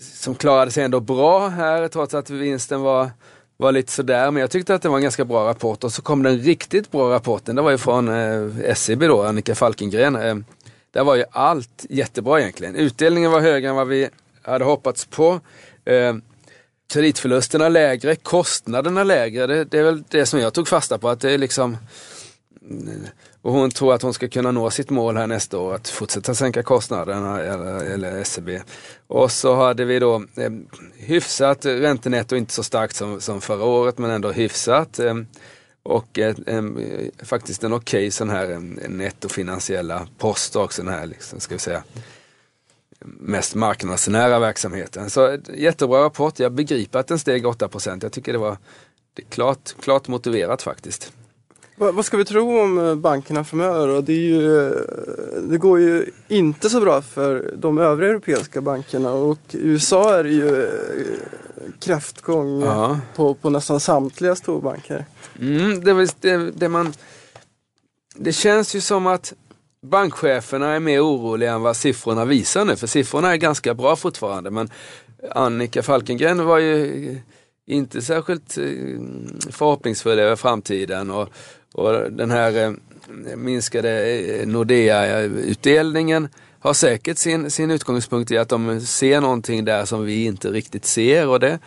som 0.00 0.34
klarade 0.34 0.70
sig 0.70 0.84
ändå 0.84 1.00
bra 1.00 1.48
här 1.48 1.88
trots 1.88 2.14
att 2.14 2.30
vinsten 2.30 2.80
var, 2.80 3.10
var 3.56 3.72
lite 3.72 3.92
sådär. 3.92 4.30
Men 4.30 4.40
jag 4.40 4.50
tyckte 4.50 4.74
att 4.74 4.82
det 4.82 4.88
var 4.88 4.96
en 4.96 5.02
ganska 5.02 5.24
bra 5.24 5.48
rapport 5.48 5.84
och 5.84 5.92
så 5.92 6.02
kom 6.02 6.22
den 6.22 6.38
riktigt 6.38 6.90
bra 6.90 7.14
rapporten. 7.14 7.56
Det 7.56 7.62
var 7.62 7.70
ju 7.70 7.78
från 7.78 8.08
eh, 8.08 8.74
SEB 8.74 9.00
då, 9.00 9.22
Annika 9.22 9.54
Falkengren. 9.54 10.16
Eh, 10.16 10.36
där 10.90 11.04
var 11.04 11.14
ju 11.14 11.24
allt 11.30 11.86
jättebra 11.88 12.40
egentligen. 12.40 12.76
Utdelningen 12.76 13.30
var 13.30 13.40
högre 13.40 13.68
än 13.68 13.76
vad 13.76 13.88
vi 13.88 14.08
hade 14.42 14.64
hoppats 14.64 15.04
på. 15.04 15.40
Eh, 15.84 16.14
kreditförlusterna 16.92 17.68
lägre, 17.68 18.16
kostnaderna 18.16 19.04
lägre. 19.04 19.46
Det, 19.46 19.64
det 19.64 19.78
är 19.78 19.82
väl 19.82 20.02
det 20.08 20.26
som 20.26 20.40
jag 20.40 20.54
tog 20.54 20.68
fasta 20.68 20.98
på. 20.98 21.08
att 21.08 21.20
det 21.20 21.30
är 21.32 21.38
liksom 21.38 21.76
och 23.42 23.52
hon 23.52 23.70
tror 23.70 23.94
att 23.94 24.02
hon 24.02 24.14
ska 24.14 24.28
kunna 24.28 24.50
nå 24.50 24.70
sitt 24.70 24.90
mål 24.90 25.16
här 25.16 25.26
nästa 25.26 25.58
år, 25.58 25.74
att 25.74 25.88
fortsätta 25.88 26.34
sänka 26.34 26.62
kostnaderna 26.62 27.40
eller, 27.40 27.84
eller 27.84 28.24
SEB. 28.24 28.48
Och 29.06 29.32
så 29.32 29.54
hade 29.54 29.84
vi 29.84 29.98
då 29.98 30.24
eh, 30.36 30.50
hyfsat 30.96 31.66
räntenetto, 31.66 32.36
inte 32.36 32.52
så 32.52 32.62
starkt 32.62 32.96
som, 32.96 33.20
som 33.20 33.40
förra 33.40 33.64
året 33.64 33.98
men 33.98 34.10
ändå 34.10 34.32
hyfsat. 34.32 34.98
Eh, 34.98 35.14
och 35.82 36.18
eh, 36.18 36.36
eh, 36.46 36.62
faktiskt 37.22 37.64
en 37.64 37.72
okej 37.72 38.10
sån 38.10 38.30
här 38.30 38.50
ehm, 38.50 38.78
nettofinansiella 38.88 40.08
post 40.18 40.56
också, 40.56 40.82
den 40.82 40.94
här 40.94 41.06
liksom, 41.06 41.40
ska 41.40 41.54
vi 41.54 41.58
säga 41.58 41.82
mest 43.00 43.54
marknadsnära 43.54 44.38
verksamheten. 44.38 45.10
Så 45.10 45.32
eh, 45.32 45.40
jättebra 45.54 46.04
rapport, 46.04 46.38
jag 46.38 46.52
begriper 46.52 46.98
att 46.98 47.06
den 47.06 47.18
steg 47.18 47.46
8 47.46 47.68
procent, 47.68 48.02
Jag 48.02 48.12
tycker 48.12 48.32
det 48.32 48.38
var 48.38 48.56
det 49.14 49.22
klart, 49.22 49.74
klart 49.80 50.08
motiverat 50.08 50.62
faktiskt. 50.62 51.12
Vad, 51.78 52.04
ska 52.04 52.16
vi 52.16 52.24
tro 52.24 52.60
om 52.60 52.78
eh, 52.78 52.94
bankerna 52.94 53.44
framöver? 53.44 54.02
Det, 54.02 54.12
är 54.12 54.16
ju, 54.16 54.66
eh, 54.66 54.72
det 55.42 55.58
går 55.58 55.80
ju 55.80 56.10
inte 56.28 56.70
så 56.70 56.80
bra 56.80 57.02
för 57.02 57.54
de 57.56 57.78
övriga 57.78 58.10
europeiska 58.10 58.60
bankerna 58.60 59.12
och 59.12 59.38
i 59.50 59.58
USA 59.58 60.14
är 60.18 60.24
det 60.24 60.30
ju 60.30 60.64
eh, 60.64 60.70
kräftgång 61.80 62.62
Ja. 62.62 63.00
på, 63.16 63.34
på 63.34 63.50
nästan 63.50 63.80
samtliga 63.80 64.36
storbanker. 64.36 65.04
Mm, 65.40 65.84
det, 65.84 66.14
det, 66.20 66.50
det, 66.50 66.68
man, 66.68 66.92
det 68.14 68.32
känns 68.32 68.74
ju 68.74 68.80
som 68.80 69.06
att 69.06 69.32
bankcheferna 69.82 70.74
är 70.74 70.80
mer 70.80 71.00
oroliga 71.04 71.52
än 71.52 71.62
vad 71.62 71.76
siffrorna 71.76 72.24
visar 72.24 72.64
nu. 72.64 72.76
För 72.76 72.86
siffrorna 72.86 73.32
är 73.32 73.36
ganska 73.36 73.74
bra 73.74 73.96
fortfarande. 73.96 74.50
Men 74.50 74.70
Annika 75.30 75.82
Falkengren 75.82 76.44
var 76.44 76.58
ju 76.58 77.16
inte 77.66 78.02
särskilt 78.02 78.52
förhoppningsfull 79.50 80.18
över 80.18 80.36
framtiden. 80.36 81.10
Och, 81.10 81.28
och 81.74 82.12
den 82.12 82.30
här 82.30 82.64
eh, 82.64 82.72
minskade 83.36 84.04
eh, 84.04 84.46
Nordea-utdelningen 84.46 86.28
har 86.60 86.74
säkert 86.74 87.18
sin, 87.18 87.50
sin 87.50 87.70
utgångspunkt 87.70 88.30
i 88.30 88.38
att 88.38 88.48
de 88.48 88.80
ser 88.80 89.20
någonting 89.20 89.64
där 89.64 89.84
som 89.84 90.04
vi 90.04 90.24
inte 90.24 90.50
riktigt 90.50 90.84
ser. 90.84 91.28
Och 91.28 91.40
det, 91.40 91.58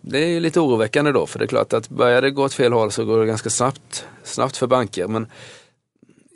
det 0.00 0.18
är 0.18 0.28
ju 0.28 0.40
lite 0.40 0.60
oroväckande 0.60 1.12
då, 1.12 1.26
för 1.26 1.38
det 1.38 1.44
är 1.44 1.46
klart 1.46 1.72
att 1.72 1.88
börjar 1.88 2.22
det 2.22 2.30
gå 2.30 2.44
åt 2.44 2.54
fel 2.54 2.72
håll 2.72 2.90
så 2.90 3.04
går 3.04 3.20
det 3.20 3.26
ganska 3.26 3.50
snabbt, 3.50 4.06
snabbt 4.24 4.56
för 4.56 4.66
banker. 4.66 5.08
Men 5.08 5.26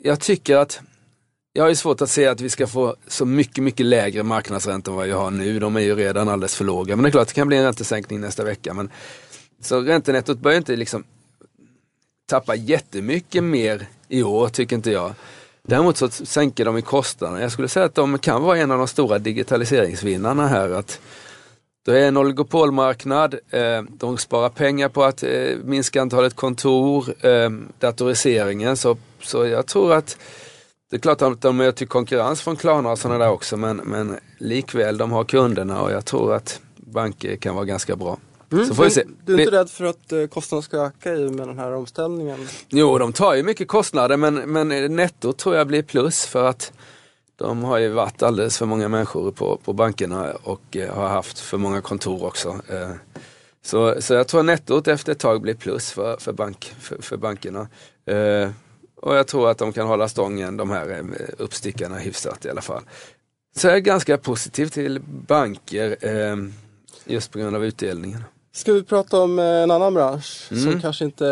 jag 0.03 0.19
tycker 0.19 0.57
att 0.57 0.81
jag 1.53 1.63
har 1.63 1.69
ju 1.69 1.75
svårt 1.75 2.01
att 2.01 2.09
se 2.09 2.27
att 2.27 2.41
vi 2.41 2.49
ska 2.49 2.67
få 2.67 2.95
så 3.07 3.25
mycket, 3.25 3.63
mycket 3.63 3.85
lägre 3.85 4.23
marknadsräntor 4.23 4.91
än 4.91 4.97
vad 4.97 5.05
vi 5.05 5.11
har 5.11 5.31
nu. 5.31 5.59
De 5.59 5.75
är 5.75 5.79
ju 5.79 5.95
redan 5.95 6.29
alldeles 6.29 6.55
för 6.55 6.65
låga. 6.65 6.95
Men 6.95 7.03
det 7.03 7.09
är 7.09 7.11
klart, 7.11 7.27
det 7.27 7.33
kan 7.33 7.47
bli 7.47 7.57
en 7.57 7.63
räntesänkning 7.63 8.21
nästa 8.21 8.43
vecka. 8.43 8.73
Men, 8.73 8.89
så 9.61 9.81
räntenettot 9.81 10.39
börjar 10.39 10.57
inte 10.57 10.75
liksom 10.75 11.03
tappar 12.25 12.55
jättemycket 12.55 13.43
mer 13.43 13.87
i 14.07 14.23
år, 14.23 14.49
tycker 14.49 14.75
inte 14.75 14.91
jag. 14.91 15.13
Däremot 15.67 15.97
så 15.97 16.09
sänker 16.09 16.65
de 16.65 16.77
i 16.77 16.81
kostnaderna. 16.81 17.41
Jag 17.41 17.51
skulle 17.51 17.67
säga 17.67 17.85
att 17.85 17.95
de 17.95 18.19
kan 18.19 18.43
vara 18.43 18.57
en 18.57 18.71
av 18.71 18.77
de 18.77 18.87
stora 18.87 19.19
digitaliseringsvinnarna 19.19 20.47
här. 20.47 20.69
Att 20.69 20.99
det 21.85 21.99
är 21.99 22.07
en 22.07 22.17
oligopolmarknad, 22.17 23.33
eh, 23.49 23.81
de 23.89 24.17
sparar 24.17 24.49
pengar 24.49 24.89
på 24.89 25.03
att 25.03 25.23
eh, 25.23 25.57
minska 25.63 26.01
antalet 26.01 26.35
kontor, 26.35 27.25
eh, 27.25 27.49
datoriseringen. 27.79 28.77
Så, 28.77 28.97
så 29.21 29.45
jag 29.45 29.65
tror 29.65 29.93
att 29.93 30.17
det 30.89 30.95
är 30.95 30.99
klart 30.99 31.21
att 31.21 31.41
de 31.41 31.57
möter 31.57 31.85
konkurrens 31.85 32.41
från 32.41 32.55
Klarna 32.55 32.91
och 32.91 32.99
sådana 32.99 33.25
där 33.25 33.31
också 33.31 33.57
men, 33.57 33.77
men 33.77 34.19
likväl 34.37 34.97
de 34.97 35.11
har 35.11 35.23
kunderna 35.23 35.81
och 35.81 35.91
jag 35.91 36.05
tror 36.05 36.33
att 36.33 36.61
banker 36.75 37.35
kan 37.35 37.55
vara 37.55 37.65
ganska 37.65 37.95
bra. 37.95 38.17
Så 38.49 38.75
får 38.75 38.83
vi 38.83 38.89
se. 38.89 39.01
Mm. 39.01 39.17
Du 39.25 39.35
är 39.35 39.39
inte 39.39 39.51
rädd 39.51 39.69
för 39.69 39.85
att 39.85 40.11
eh, 40.11 40.25
kostnaderna 40.25 40.61
ska 40.61 40.77
öka 40.77 41.13
i 41.15 41.29
med 41.29 41.47
den 41.47 41.59
här 41.59 41.73
omställningen? 41.73 42.47
Jo, 42.69 42.97
de 42.97 43.13
tar 43.13 43.33
ju 43.33 43.43
mycket 43.43 43.67
kostnader 43.67 44.17
men, 44.17 44.35
men 44.35 44.95
netto 44.95 45.33
tror 45.33 45.55
jag 45.55 45.67
blir 45.67 45.83
plus 45.83 46.25
för 46.25 46.47
att 46.47 46.73
de 47.35 47.63
har 47.63 47.77
ju 47.77 47.89
varit 47.89 48.23
alldeles 48.23 48.57
för 48.57 48.65
många 48.65 48.87
människor 48.87 49.31
på, 49.31 49.57
på 49.57 49.73
bankerna 49.73 50.33
och 50.43 50.77
eh, 50.77 50.95
har 50.95 51.07
haft 51.07 51.39
för 51.39 51.57
många 51.57 51.81
kontor 51.81 52.23
också. 52.23 52.49
Eh, 52.69 52.91
så, 53.61 54.01
så 54.01 54.13
jag 54.13 54.27
tror 54.27 54.43
nettot 54.43 54.87
efter 54.87 55.11
ett 55.11 55.19
tag 55.19 55.41
blir 55.41 55.53
plus 55.53 55.91
för, 55.91 56.17
för, 56.17 56.33
bank, 56.33 56.73
för, 56.79 57.01
för 57.01 57.17
bankerna. 57.17 57.67
Eh, 58.05 58.49
och 58.95 59.15
jag 59.15 59.27
tror 59.27 59.49
att 59.49 59.57
de 59.57 59.73
kan 59.73 59.87
hålla 59.87 60.07
stången, 60.07 60.57
de 60.57 60.69
här 60.69 61.03
uppstickarna 61.37 61.97
hyfsat 61.97 62.45
i 62.45 62.49
alla 62.49 62.61
fall. 62.61 62.83
Så 63.55 63.67
jag 63.67 63.75
är 63.75 63.79
ganska 63.79 64.17
positiv 64.17 64.67
till 64.67 64.99
banker 65.27 65.97
eh, 66.01 66.35
just 67.05 67.31
på 67.31 67.39
grund 67.39 67.55
av 67.55 67.65
utdelningen. 67.65 68.23
Ska 68.55 68.73
vi 68.73 68.83
prata 68.83 69.19
om 69.21 69.39
eh, 69.39 69.45
en 69.45 69.71
annan 69.71 69.93
bransch 69.93 70.47
Mm. 70.51 70.63
som 70.63 70.81
kanske 70.81 71.05
inte 71.05 71.27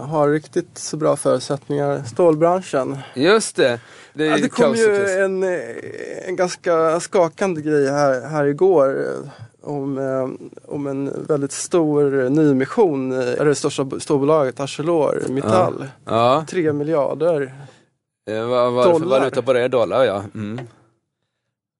eh, 0.00 0.06
har 0.06 0.28
riktigt 0.30 0.78
så 0.78 0.96
bra 0.96 1.16
förutsättningar. 1.16 2.02
Stålbranschen. 2.02 2.98
Just 3.14 3.56
det. 3.56 3.80
Det, 4.14 4.24
Ja, 4.26 4.36
det 4.36 4.48
kom 4.48 4.74
ju 4.74 5.06
en, 5.08 5.42
eh, 5.42 6.28
en 6.28 6.36
ganska 6.36 7.00
skakande 7.00 7.60
grej 7.62 7.86
här, 7.90 8.28
här 8.28 8.44
igår 8.44 9.06
om, 9.62 9.98
om 10.66 10.86
en 10.86 11.24
väldigt 11.28 11.52
stor 11.52 12.28
nyemission 12.28 13.12
i 13.12 13.36
det 13.44 13.54
största 13.54 13.86
storbolaget 14.00 14.60
Arcelor 14.60 15.22
Mittal. 15.28 15.86
Ja. 16.04 16.44
Tre 16.48 16.72
miljarder. 16.72 17.54
Eh, 18.30 18.46
vad 18.46 18.72
var 18.72 18.92
det 18.92 18.98
för 18.98 19.06
valuta 19.06 19.42
på 19.42 19.52
det? 19.52 19.68
Dollar 19.68 20.04
ja. 20.04 20.24
Mm. 20.34 20.60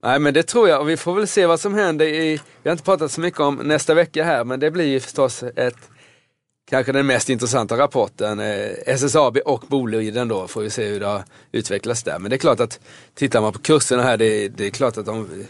Nej 0.03 0.19
men 0.19 0.35
det 0.35 0.43
tror 0.43 0.69
jag 0.69 0.81
och 0.81 0.89
vi 0.89 0.97
får 0.97 1.15
väl 1.15 1.27
se 1.27 1.47
vad 1.47 1.61
som 1.61 1.75
händer 1.75 2.07
i, 2.07 2.41
vi 2.63 2.69
har 2.69 2.73
inte 2.73 2.85
pratat 2.85 3.13
så 3.13 3.21
mycket 3.21 3.41
om 3.41 3.55
nästa 3.55 3.95
vecka 3.95 4.25
här 4.25 4.45
men 4.45 4.61
det 4.61 4.71
blir 4.71 4.87
ju 4.87 5.01
förstås 5.01 5.43
ett 5.43 5.91
kanske 6.71 6.93
den 6.93 7.07
mest 7.07 7.29
intressanta 7.29 7.79
rapporten. 7.79 8.41
Eh, 8.41 8.71
SSAB 8.87 9.37
och 9.45 9.65
Boliden 9.69 10.29
då, 10.29 10.49
får 10.49 10.61
vi 10.61 10.71
se 10.71 10.85
hur 10.85 11.01
det 11.01 11.07
har 11.07 11.23
utvecklats 11.53 12.03
där. 12.03 12.19
Men 12.19 12.31
det 12.31 12.37
är 12.37 12.39
klart 12.39 12.61
att 12.61 12.81
tittar 13.15 13.41
man 13.41 13.53
på 13.53 13.59
kurserna 13.59 14.03
här, 14.03 14.17
det, 14.17 14.49
det 14.49 14.67
är 14.67 14.71
klart 14.71 14.97
att 14.97 15.07
de 15.07 15.47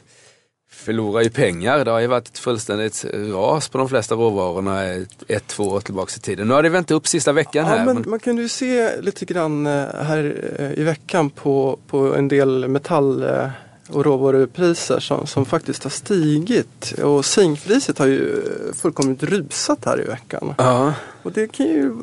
förlorar 0.71 1.23
ju 1.23 1.31
pengar. 1.31 1.85
Det 1.85 1.91
har 1.91 2.01
ju 2.01 2.07
varit 2.07 2.29
ett 2.29 2.39
fullständigt 2.39 3.05
ras 3.13 3.69
på 3.69 3.79
de 3.79 3.89
flesta 3.89 4.15
råvarorna 4.15 4.85
ett, 5.29 5.47
två 5.47 5.65
år 5.65 5.81
tillbaka 5.81 6.13
i 6.17 6.21
tiden. 6.21 6.49
Nu 6.49 6.55
har 6.55 6.63
det 6.63 6.69
vänt 6.69 6.91
upp 6.91 7.07
sista 7.07 7.33
veckan 7.33 7.65
här. 7.65 7.79
Ja, 7.79 7.85
men 7.85 8.05
man 8.07 8.19
kunde 8.19 8.43
ju 8.43 8.49
se 8.49 9.01
lite 9.01 9.25
grann 9.25 9.67
eh, 9.67 9.73
här 9.95 10.55
eh, 10.59 10.81
i 10.81 10.83
veckan 10.83 11.31
på, 11.31 11.79
på 11.87 12.15
en 12.15 12.29
del 12.29 12.69
metall 12.69 13.23
eh, 13.23 13.49
och 13.89 14.05
råvarupriser 14.05 15.01
som, 15.01 15.27
som 15.27 15.45
faktiskt 15.45 15.83
har 15.83 15.91
stigit. 15.91 16.93
Och 17.03 17.25
zinkpriset 17.25 17.99
har 17.99 18.07
ju 18.07 18.43
fullkomligt 18.75 19.23
rusat 19.23 19.85
här 19.85 20.01
i 20.01 20.05
veckan. 20.05 20.55
Ja. 20.59 20.95
Och 21.23 21.33
det 21.33 21.53
kan 21.53 21.67
ju 21.67 21.95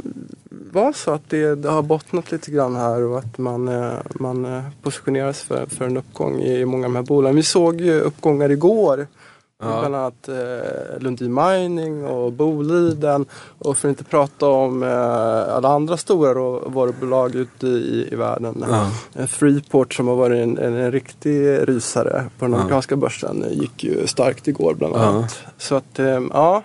vara 0.72 0.94
så 0.94 1.12
att 1.12 1.30
det, 1.30 1.56
det 1.56 1.70
har 1.70 1.82
bottnat 1.82 2.32
lite 2.32 2.52
grann 2.52 2.76
här 2.76 3.04
och 3.04 3.20
att 3.20 3.38
man, 3.38 3.68
eh, 3.68 3.94
man 4.10 4.46
eh, 4.46 4.64
positionerar 4.82 5.34
sig 5.34 5.48
för, 5.48 5.66
för 5.66 5.86
en 5.86 5.98
uppgång 5.98 6.42
i 6.42 6.66
många 6.66 6.86
av 6.86 6.92
de 6.92 6.96
här 6.96 7.04
bolagen. 7.04 7.36
Vi 7.36 7.44
såg 7.44 7.82
ju 7.82 8.00
uppgångar 8.00 8.52
igår 8.52 9.08
Ja. 9.66 9.80
Bland 9.80 9.96
annat 9.96 10.28
eh, 10.28 11.00
Lundin 11.00 11.34
Mining 11.34 12.06
och 12.06 12.32
Boliden 12.32 13.26
och 13.60 13.78
för 13.78 13.88
att 13.88 13.90
inte 13.90 14.04
prata 14.04 14.48
om 14.48 14.84
eh, 14.84 15.56
alla 15.56 15.70
andra 15.70 15.98
stora 15.98 16.60
varubolag 16.66 17.36
ute 17.36 17.68
i, 17.68 18.08
i 18.12 18.16
världen. 18.16 18.66
Ja. 18.70 18.92
Eh, 19.16 19.28
Freeport 19.28 19.94
som 19.94 20.08
har 20.08 20.16
varit 20.16 20.44
en, 20.44 20.58
en, 20.58 20.74
en 20.74 20.92
riktig 20.92 21.70
rysare 21.70 22.26
på 22.40 22.46
den 22.46 22.54
amerikanska 22.54 22.94
ja. 22.94 22.98
börsen 22.98 23.46
gick 23.52 23.84
ju 23.84 24.08
starkt 24.08 24.48
igår 24.48 24.74
bland 24.74 24.96
annat. 24.96 25.40
Så 25.58 25.76
att, 25.76 26.00
eh, 26.00 26.22
ja. 26.34 26.64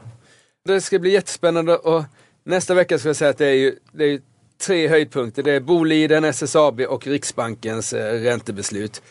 Det 0.64 0.80
ska 0.80 0.98
bli 0.98 1.10
jättespännande 1.10 1.76
och 1.76 2.04
nästa 2.44 2.74
vecka 2.74 2.98
ska 2.98 3.08
jag 3.08 3.16
säga 3.16 3.30
att 3.30 3.38
det 3.38 3.46
är 3.46 3.54
ju, 3.54 3.76
det 3.92 4.04
är 4.04 4.20
tre 4.66 4.88
höjdpunkter. 4.88 5.42
Det 5.42 5.52
är 5.52 5.60
Boliden, 5.60 6.24
SSAB 6.24 6.80
och 6.80 7.06
Riksbankens 7.06 7.92
eh, 7.92 8.20
räntebeslut. 8.20 9.02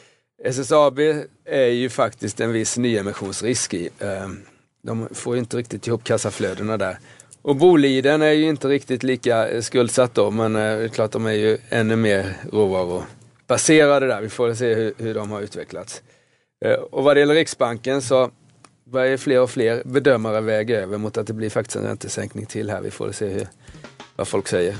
SSAB 0.44 1.00
är 1.46 1.66
ju 1.66 1.90
faktiskt 1.90 2.40
en 2.40 2.52
viss 2.52 2.78
nyemissionsrisk 2.78 3.74
i. 3.74 3.90
Ehm, 4.00 4.42
de 4.82 5.08
får 5.12 5.36
ju 5.36 5.40
inte 5.40 5.58
riktigt 5.58 5.88
ihop 5.88 6.04
kassaflödena 6.04 6.78
där. 6.78 7.00
Och 7.42 7.56
Boliden 7.56 8.22
är 8.22 8.32
ju 8.32 8.50
inte 8.50 8.68
riktigt 8.68 9.04
lika 9.04 9.48
eh, 9.48 9.62
skuldsatt 9.62 10.16
då, 10.16 10.32
men 10.32 10.56
eh, 10.56 10.62
det 10.62 10.84
är 10.84 10.88
klart 10.88 11.12
de 11.12 11.26
är 11.26 11.32
ju 11.32 11.58
ännu 11.70 11.96
mer 11.96 12.38
råvarubaserade 12.52 14.08
där. 14.08 14.22
Vi 14.22 14.30
får 14.30 14.54
se 14.54 14.74
hur, 14.74 14.94
hur 14.98 15.14
de 15.14 15.32
har 15.32 15.42
utvecklats. 15.42 16.02
Eh, 16.66 16.74
och 16.74 17.04
vad 17.04 17.16
det 17.16 17.20
gäller 17.20 17.36
Riksbanken 17.36 18.02
så 18.02 18.32
börjar 18.92 19.18
fler 19.18 19.42
och 19.42 19.50
fler 19.50 19.82
bedömare 19.86 20.42
väga 20.42 20.80
över 20.80 20.98
mot 20.98 21.18
att 21.18 21.28
det 21.28 21.34
blir 21.34 21.50
faktiskt 21.50 21.76
en 21.76 21.84
räntesänkning 21.84 22.46
till 22.46 22.70
här. 22.70 22.82
Vi 22.82 22.92
får 22.92 23.12
se 23.12 23.28
hur, 23.28 23.48
vad 24.16 24.28
folk 24.28 24.48
säger 24.48 24.76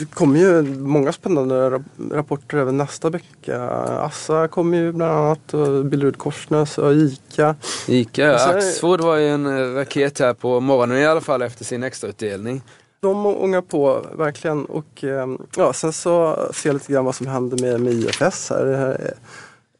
det 0.00 0.14
kommer 0.14 0.40
ju 0.40 0.62
många 0.78 1.12
spännande 1.12 1.82
rapporter 2.10 2.58
även 2.58 2.76
nästa 2.76 3.10
vecka. 3.10 3.62
Assa 4.00 4.48
kommer 4.48 4.78
ju 4.78 4.92
bland 4.92 5.12
annat 5.12 5.54
och 5.54 5.84
Billerud 5.84 6.18
Korsnäs 6.18 6.78
och 6.78 6.94
ICA. 6.94 7.54
ICA, 7.88 8.38
sen, 8.38 8.56
Axfood 8.56 9.00
var 9.00 9.16
ju 9.16 9.28
en 9.28 9.46
eh, 9.46 9.74
raket 9.74 10.18
här 10.18 10.34
på 10.34 10.60
morgonen 10.60 10.98
i 10.98 11.06
alla 11.06 11.20
fall 11.20 11.42
efter 11.42 11.64
sin 11.64 11.82
extrautdelning. 11.82 12.62
De 13.00 13.26
ångar 13.26 13.60
på 13.60 14.06
verkligen 14.18 14.64
och 14.64 15.04
ehm, 15.04 15.38
ja, 15.56 15.72
sen 15.72 15.92
så 15.92 16.46
ser 16.54 16.68
jag 16.68 16.74
lite 16.74 16.92
grann 16.92 17.04
vad 17.04 17.14
som 17.14 17.26
händer 17.26 17.58
med, 17.62 17.80
med 17.80 17.92
IFS 17.92 18.50
här. 18.50 18.96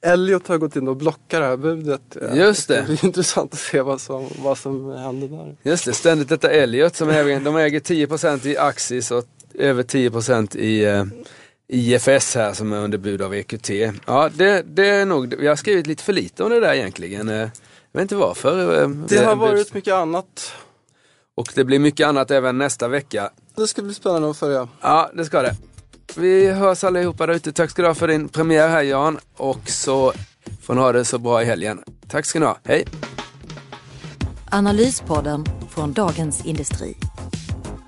Elliot 0.03 0.49
har 0.49 0.59
gått 0.59 0.77
in 0.77 0.89
och 0.89 0.97
blockat 0.97 1.41
det 1.41 1.45
här 1.45 1.57
budet. 1.57 2.17
Just 2.33 2.69
det. 2.69 2.85
Det 2.87 2.93
är 2.93 3.05
intressant 3.05 3.53
att 3.53 3.59
se 3.59 3.81
vad 3.81 4.01
som, 4.01 4.29
vad 4.39 4.59
som 4.59 4.91
händer 4.91 5.29
där. 5.29 5.57
Just 5.63 5.85
det, 5.85 5.93
ständigt 5.93 6.29
detta 6.29 6.51
Elliot 6.51 6.97
som 6.97 7.11
äger, 7.11 7.41
de 7.41 7.57
äger 7.57 7.81
10% 7.81 8.47
i 8.47 8.57
Axis 8.57 9.11
och 9.11 9.25
över 9.61 9.83
10% 9.83 10.57
i 10.57 10.85
eh, 10.85 11.05
IFS 11.69 12.35
här 12.35 12.53
som 12.53 12.73
är 12.73 12.77
under 12.77 12.99
bud 12.99 13.23
av 13.23 13.35
EQT. 13.35 13.71
Ja, 14.07 14.31
det, 14.35 14.63
det 14.63 14.89
är 14.89 15.07
nog, 15.07 15.35
jag 15.43 15.51
har 15.51 15.57
skrivit 15.57 15.87
lite 15.87 16.03
för 16.03 16.13
lite 16.13 16.45
om 16.45 16.51
det 16.51 16.61
där 16.61 16.75
egentligen. 16.75 17.29
Eh, 17.29 17.35
jag 17.37 17.51
vet 17.93 18.03
inte 18.03 18.17
varför. 18.17 18.83
Eh, 18.83 18.89
det 18.89 19.25
har 19.25 19.37
varit 19.37 19.75
mycket 19.75 19.95
annat. 19.95 20.53
Och 21.37 21.53
det 21.55 21.65
blir 21.65 21.79
mycket 21.79 22.07
annat 22.07 22.31
även 22.31 22.59
nästa 22.59 22.89
vecka. 22.89 23.31
Det 23.57 23.67
ska 23.67 23.83
bli 23.83 23.95
spännande 23.95 24.31
att 24.31 24.37
följa. 24.37 24.69
Ja, 24.81 25.11
det 25.15 25.25
ska 25.25 25.43
det. 25.43 25.57
Vi 26.17 26.51
hörs 26.51 26.85
allihopa 26.85 27.27
där 27.27 27.35
ute. 27.35 27.53
Tack 27.53 27.71
ska 27.71 27.83
du 27.83 27.89
ha 27.89 27.95
för 27.95 28.09
din 28.09 28.29
premiär 28.29 28.69
här 28.69 28.83
Jan. 28.83 29.19
Och 29.37 29.71
så 29.71 30.13
får 30.63 30.75
ni 30.75 30.81
ha 30.81 30.93
det 30.93 31.05
så 31.05 31.19
bra 31.19 31.43
i 31.43 31.45
helgen. 31.45 31.83
Tack 32.09 32.27
ska 32.27 32.39
ni 32.41 32.47
ha. 32.47 32.59
Hej! 32.65 32.85
Analyspodden 34.51 35.45
från 35.71 35.93
Dagens 35.93 36.47
Industri. 36.47 36.97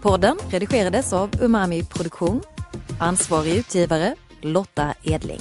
Podden 0.02 0.36
redigerades 0.50 1.12
av 1.12 1.30
Umami 1.40 1.84
Produktion. 1.84 2.42
Ansvarig 2.98 3.56
utgivare 3.56 4.14
Lotta 4.40 4.94
Edling. 5.02 5.40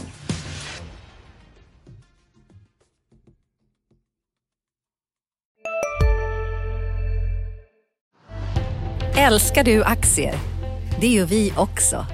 Älskar 9.17 9.63
du 9.63 9.84
aktier? 9.84 10.36
Det 11.00 11.08
gör 11.08 11.26
vi 11.26 11.54
också. 11.58 12.06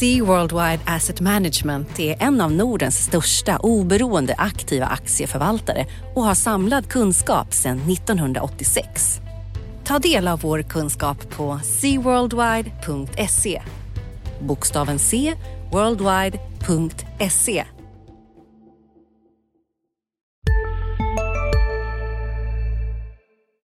Sea 0.00 0.24
Worldwide 0.24 0.80
Asset 0.86 1.20
Management 1.20 2.00
är 2.00 2.22
en 2.22 2.40
av 2.40 2.52
Nordens 2.52 3.04
största 3.04 3.58
oberoende 3.58 4.34
aktiva 4.38 4.86
aktieförvaltare 4.86 5.86
och 6.14 6.22
har 6.22 6.34
samlad 6.34 6.88
kunskap 6.88 7.52
sedan 7.52 7.78
1986. 7.78 9.20
Ta 9.88 9.98
del 9.98 10.28
av 10.28 10.40
vår 10.40 10.62
kunskap 10.62 11.30
på 11.30 11.60
seaworldwide.se. 11.64 13.62
Bokstaven 14.40 14.98
C, 14.98 15.34
worldwide.se 15.72 17.64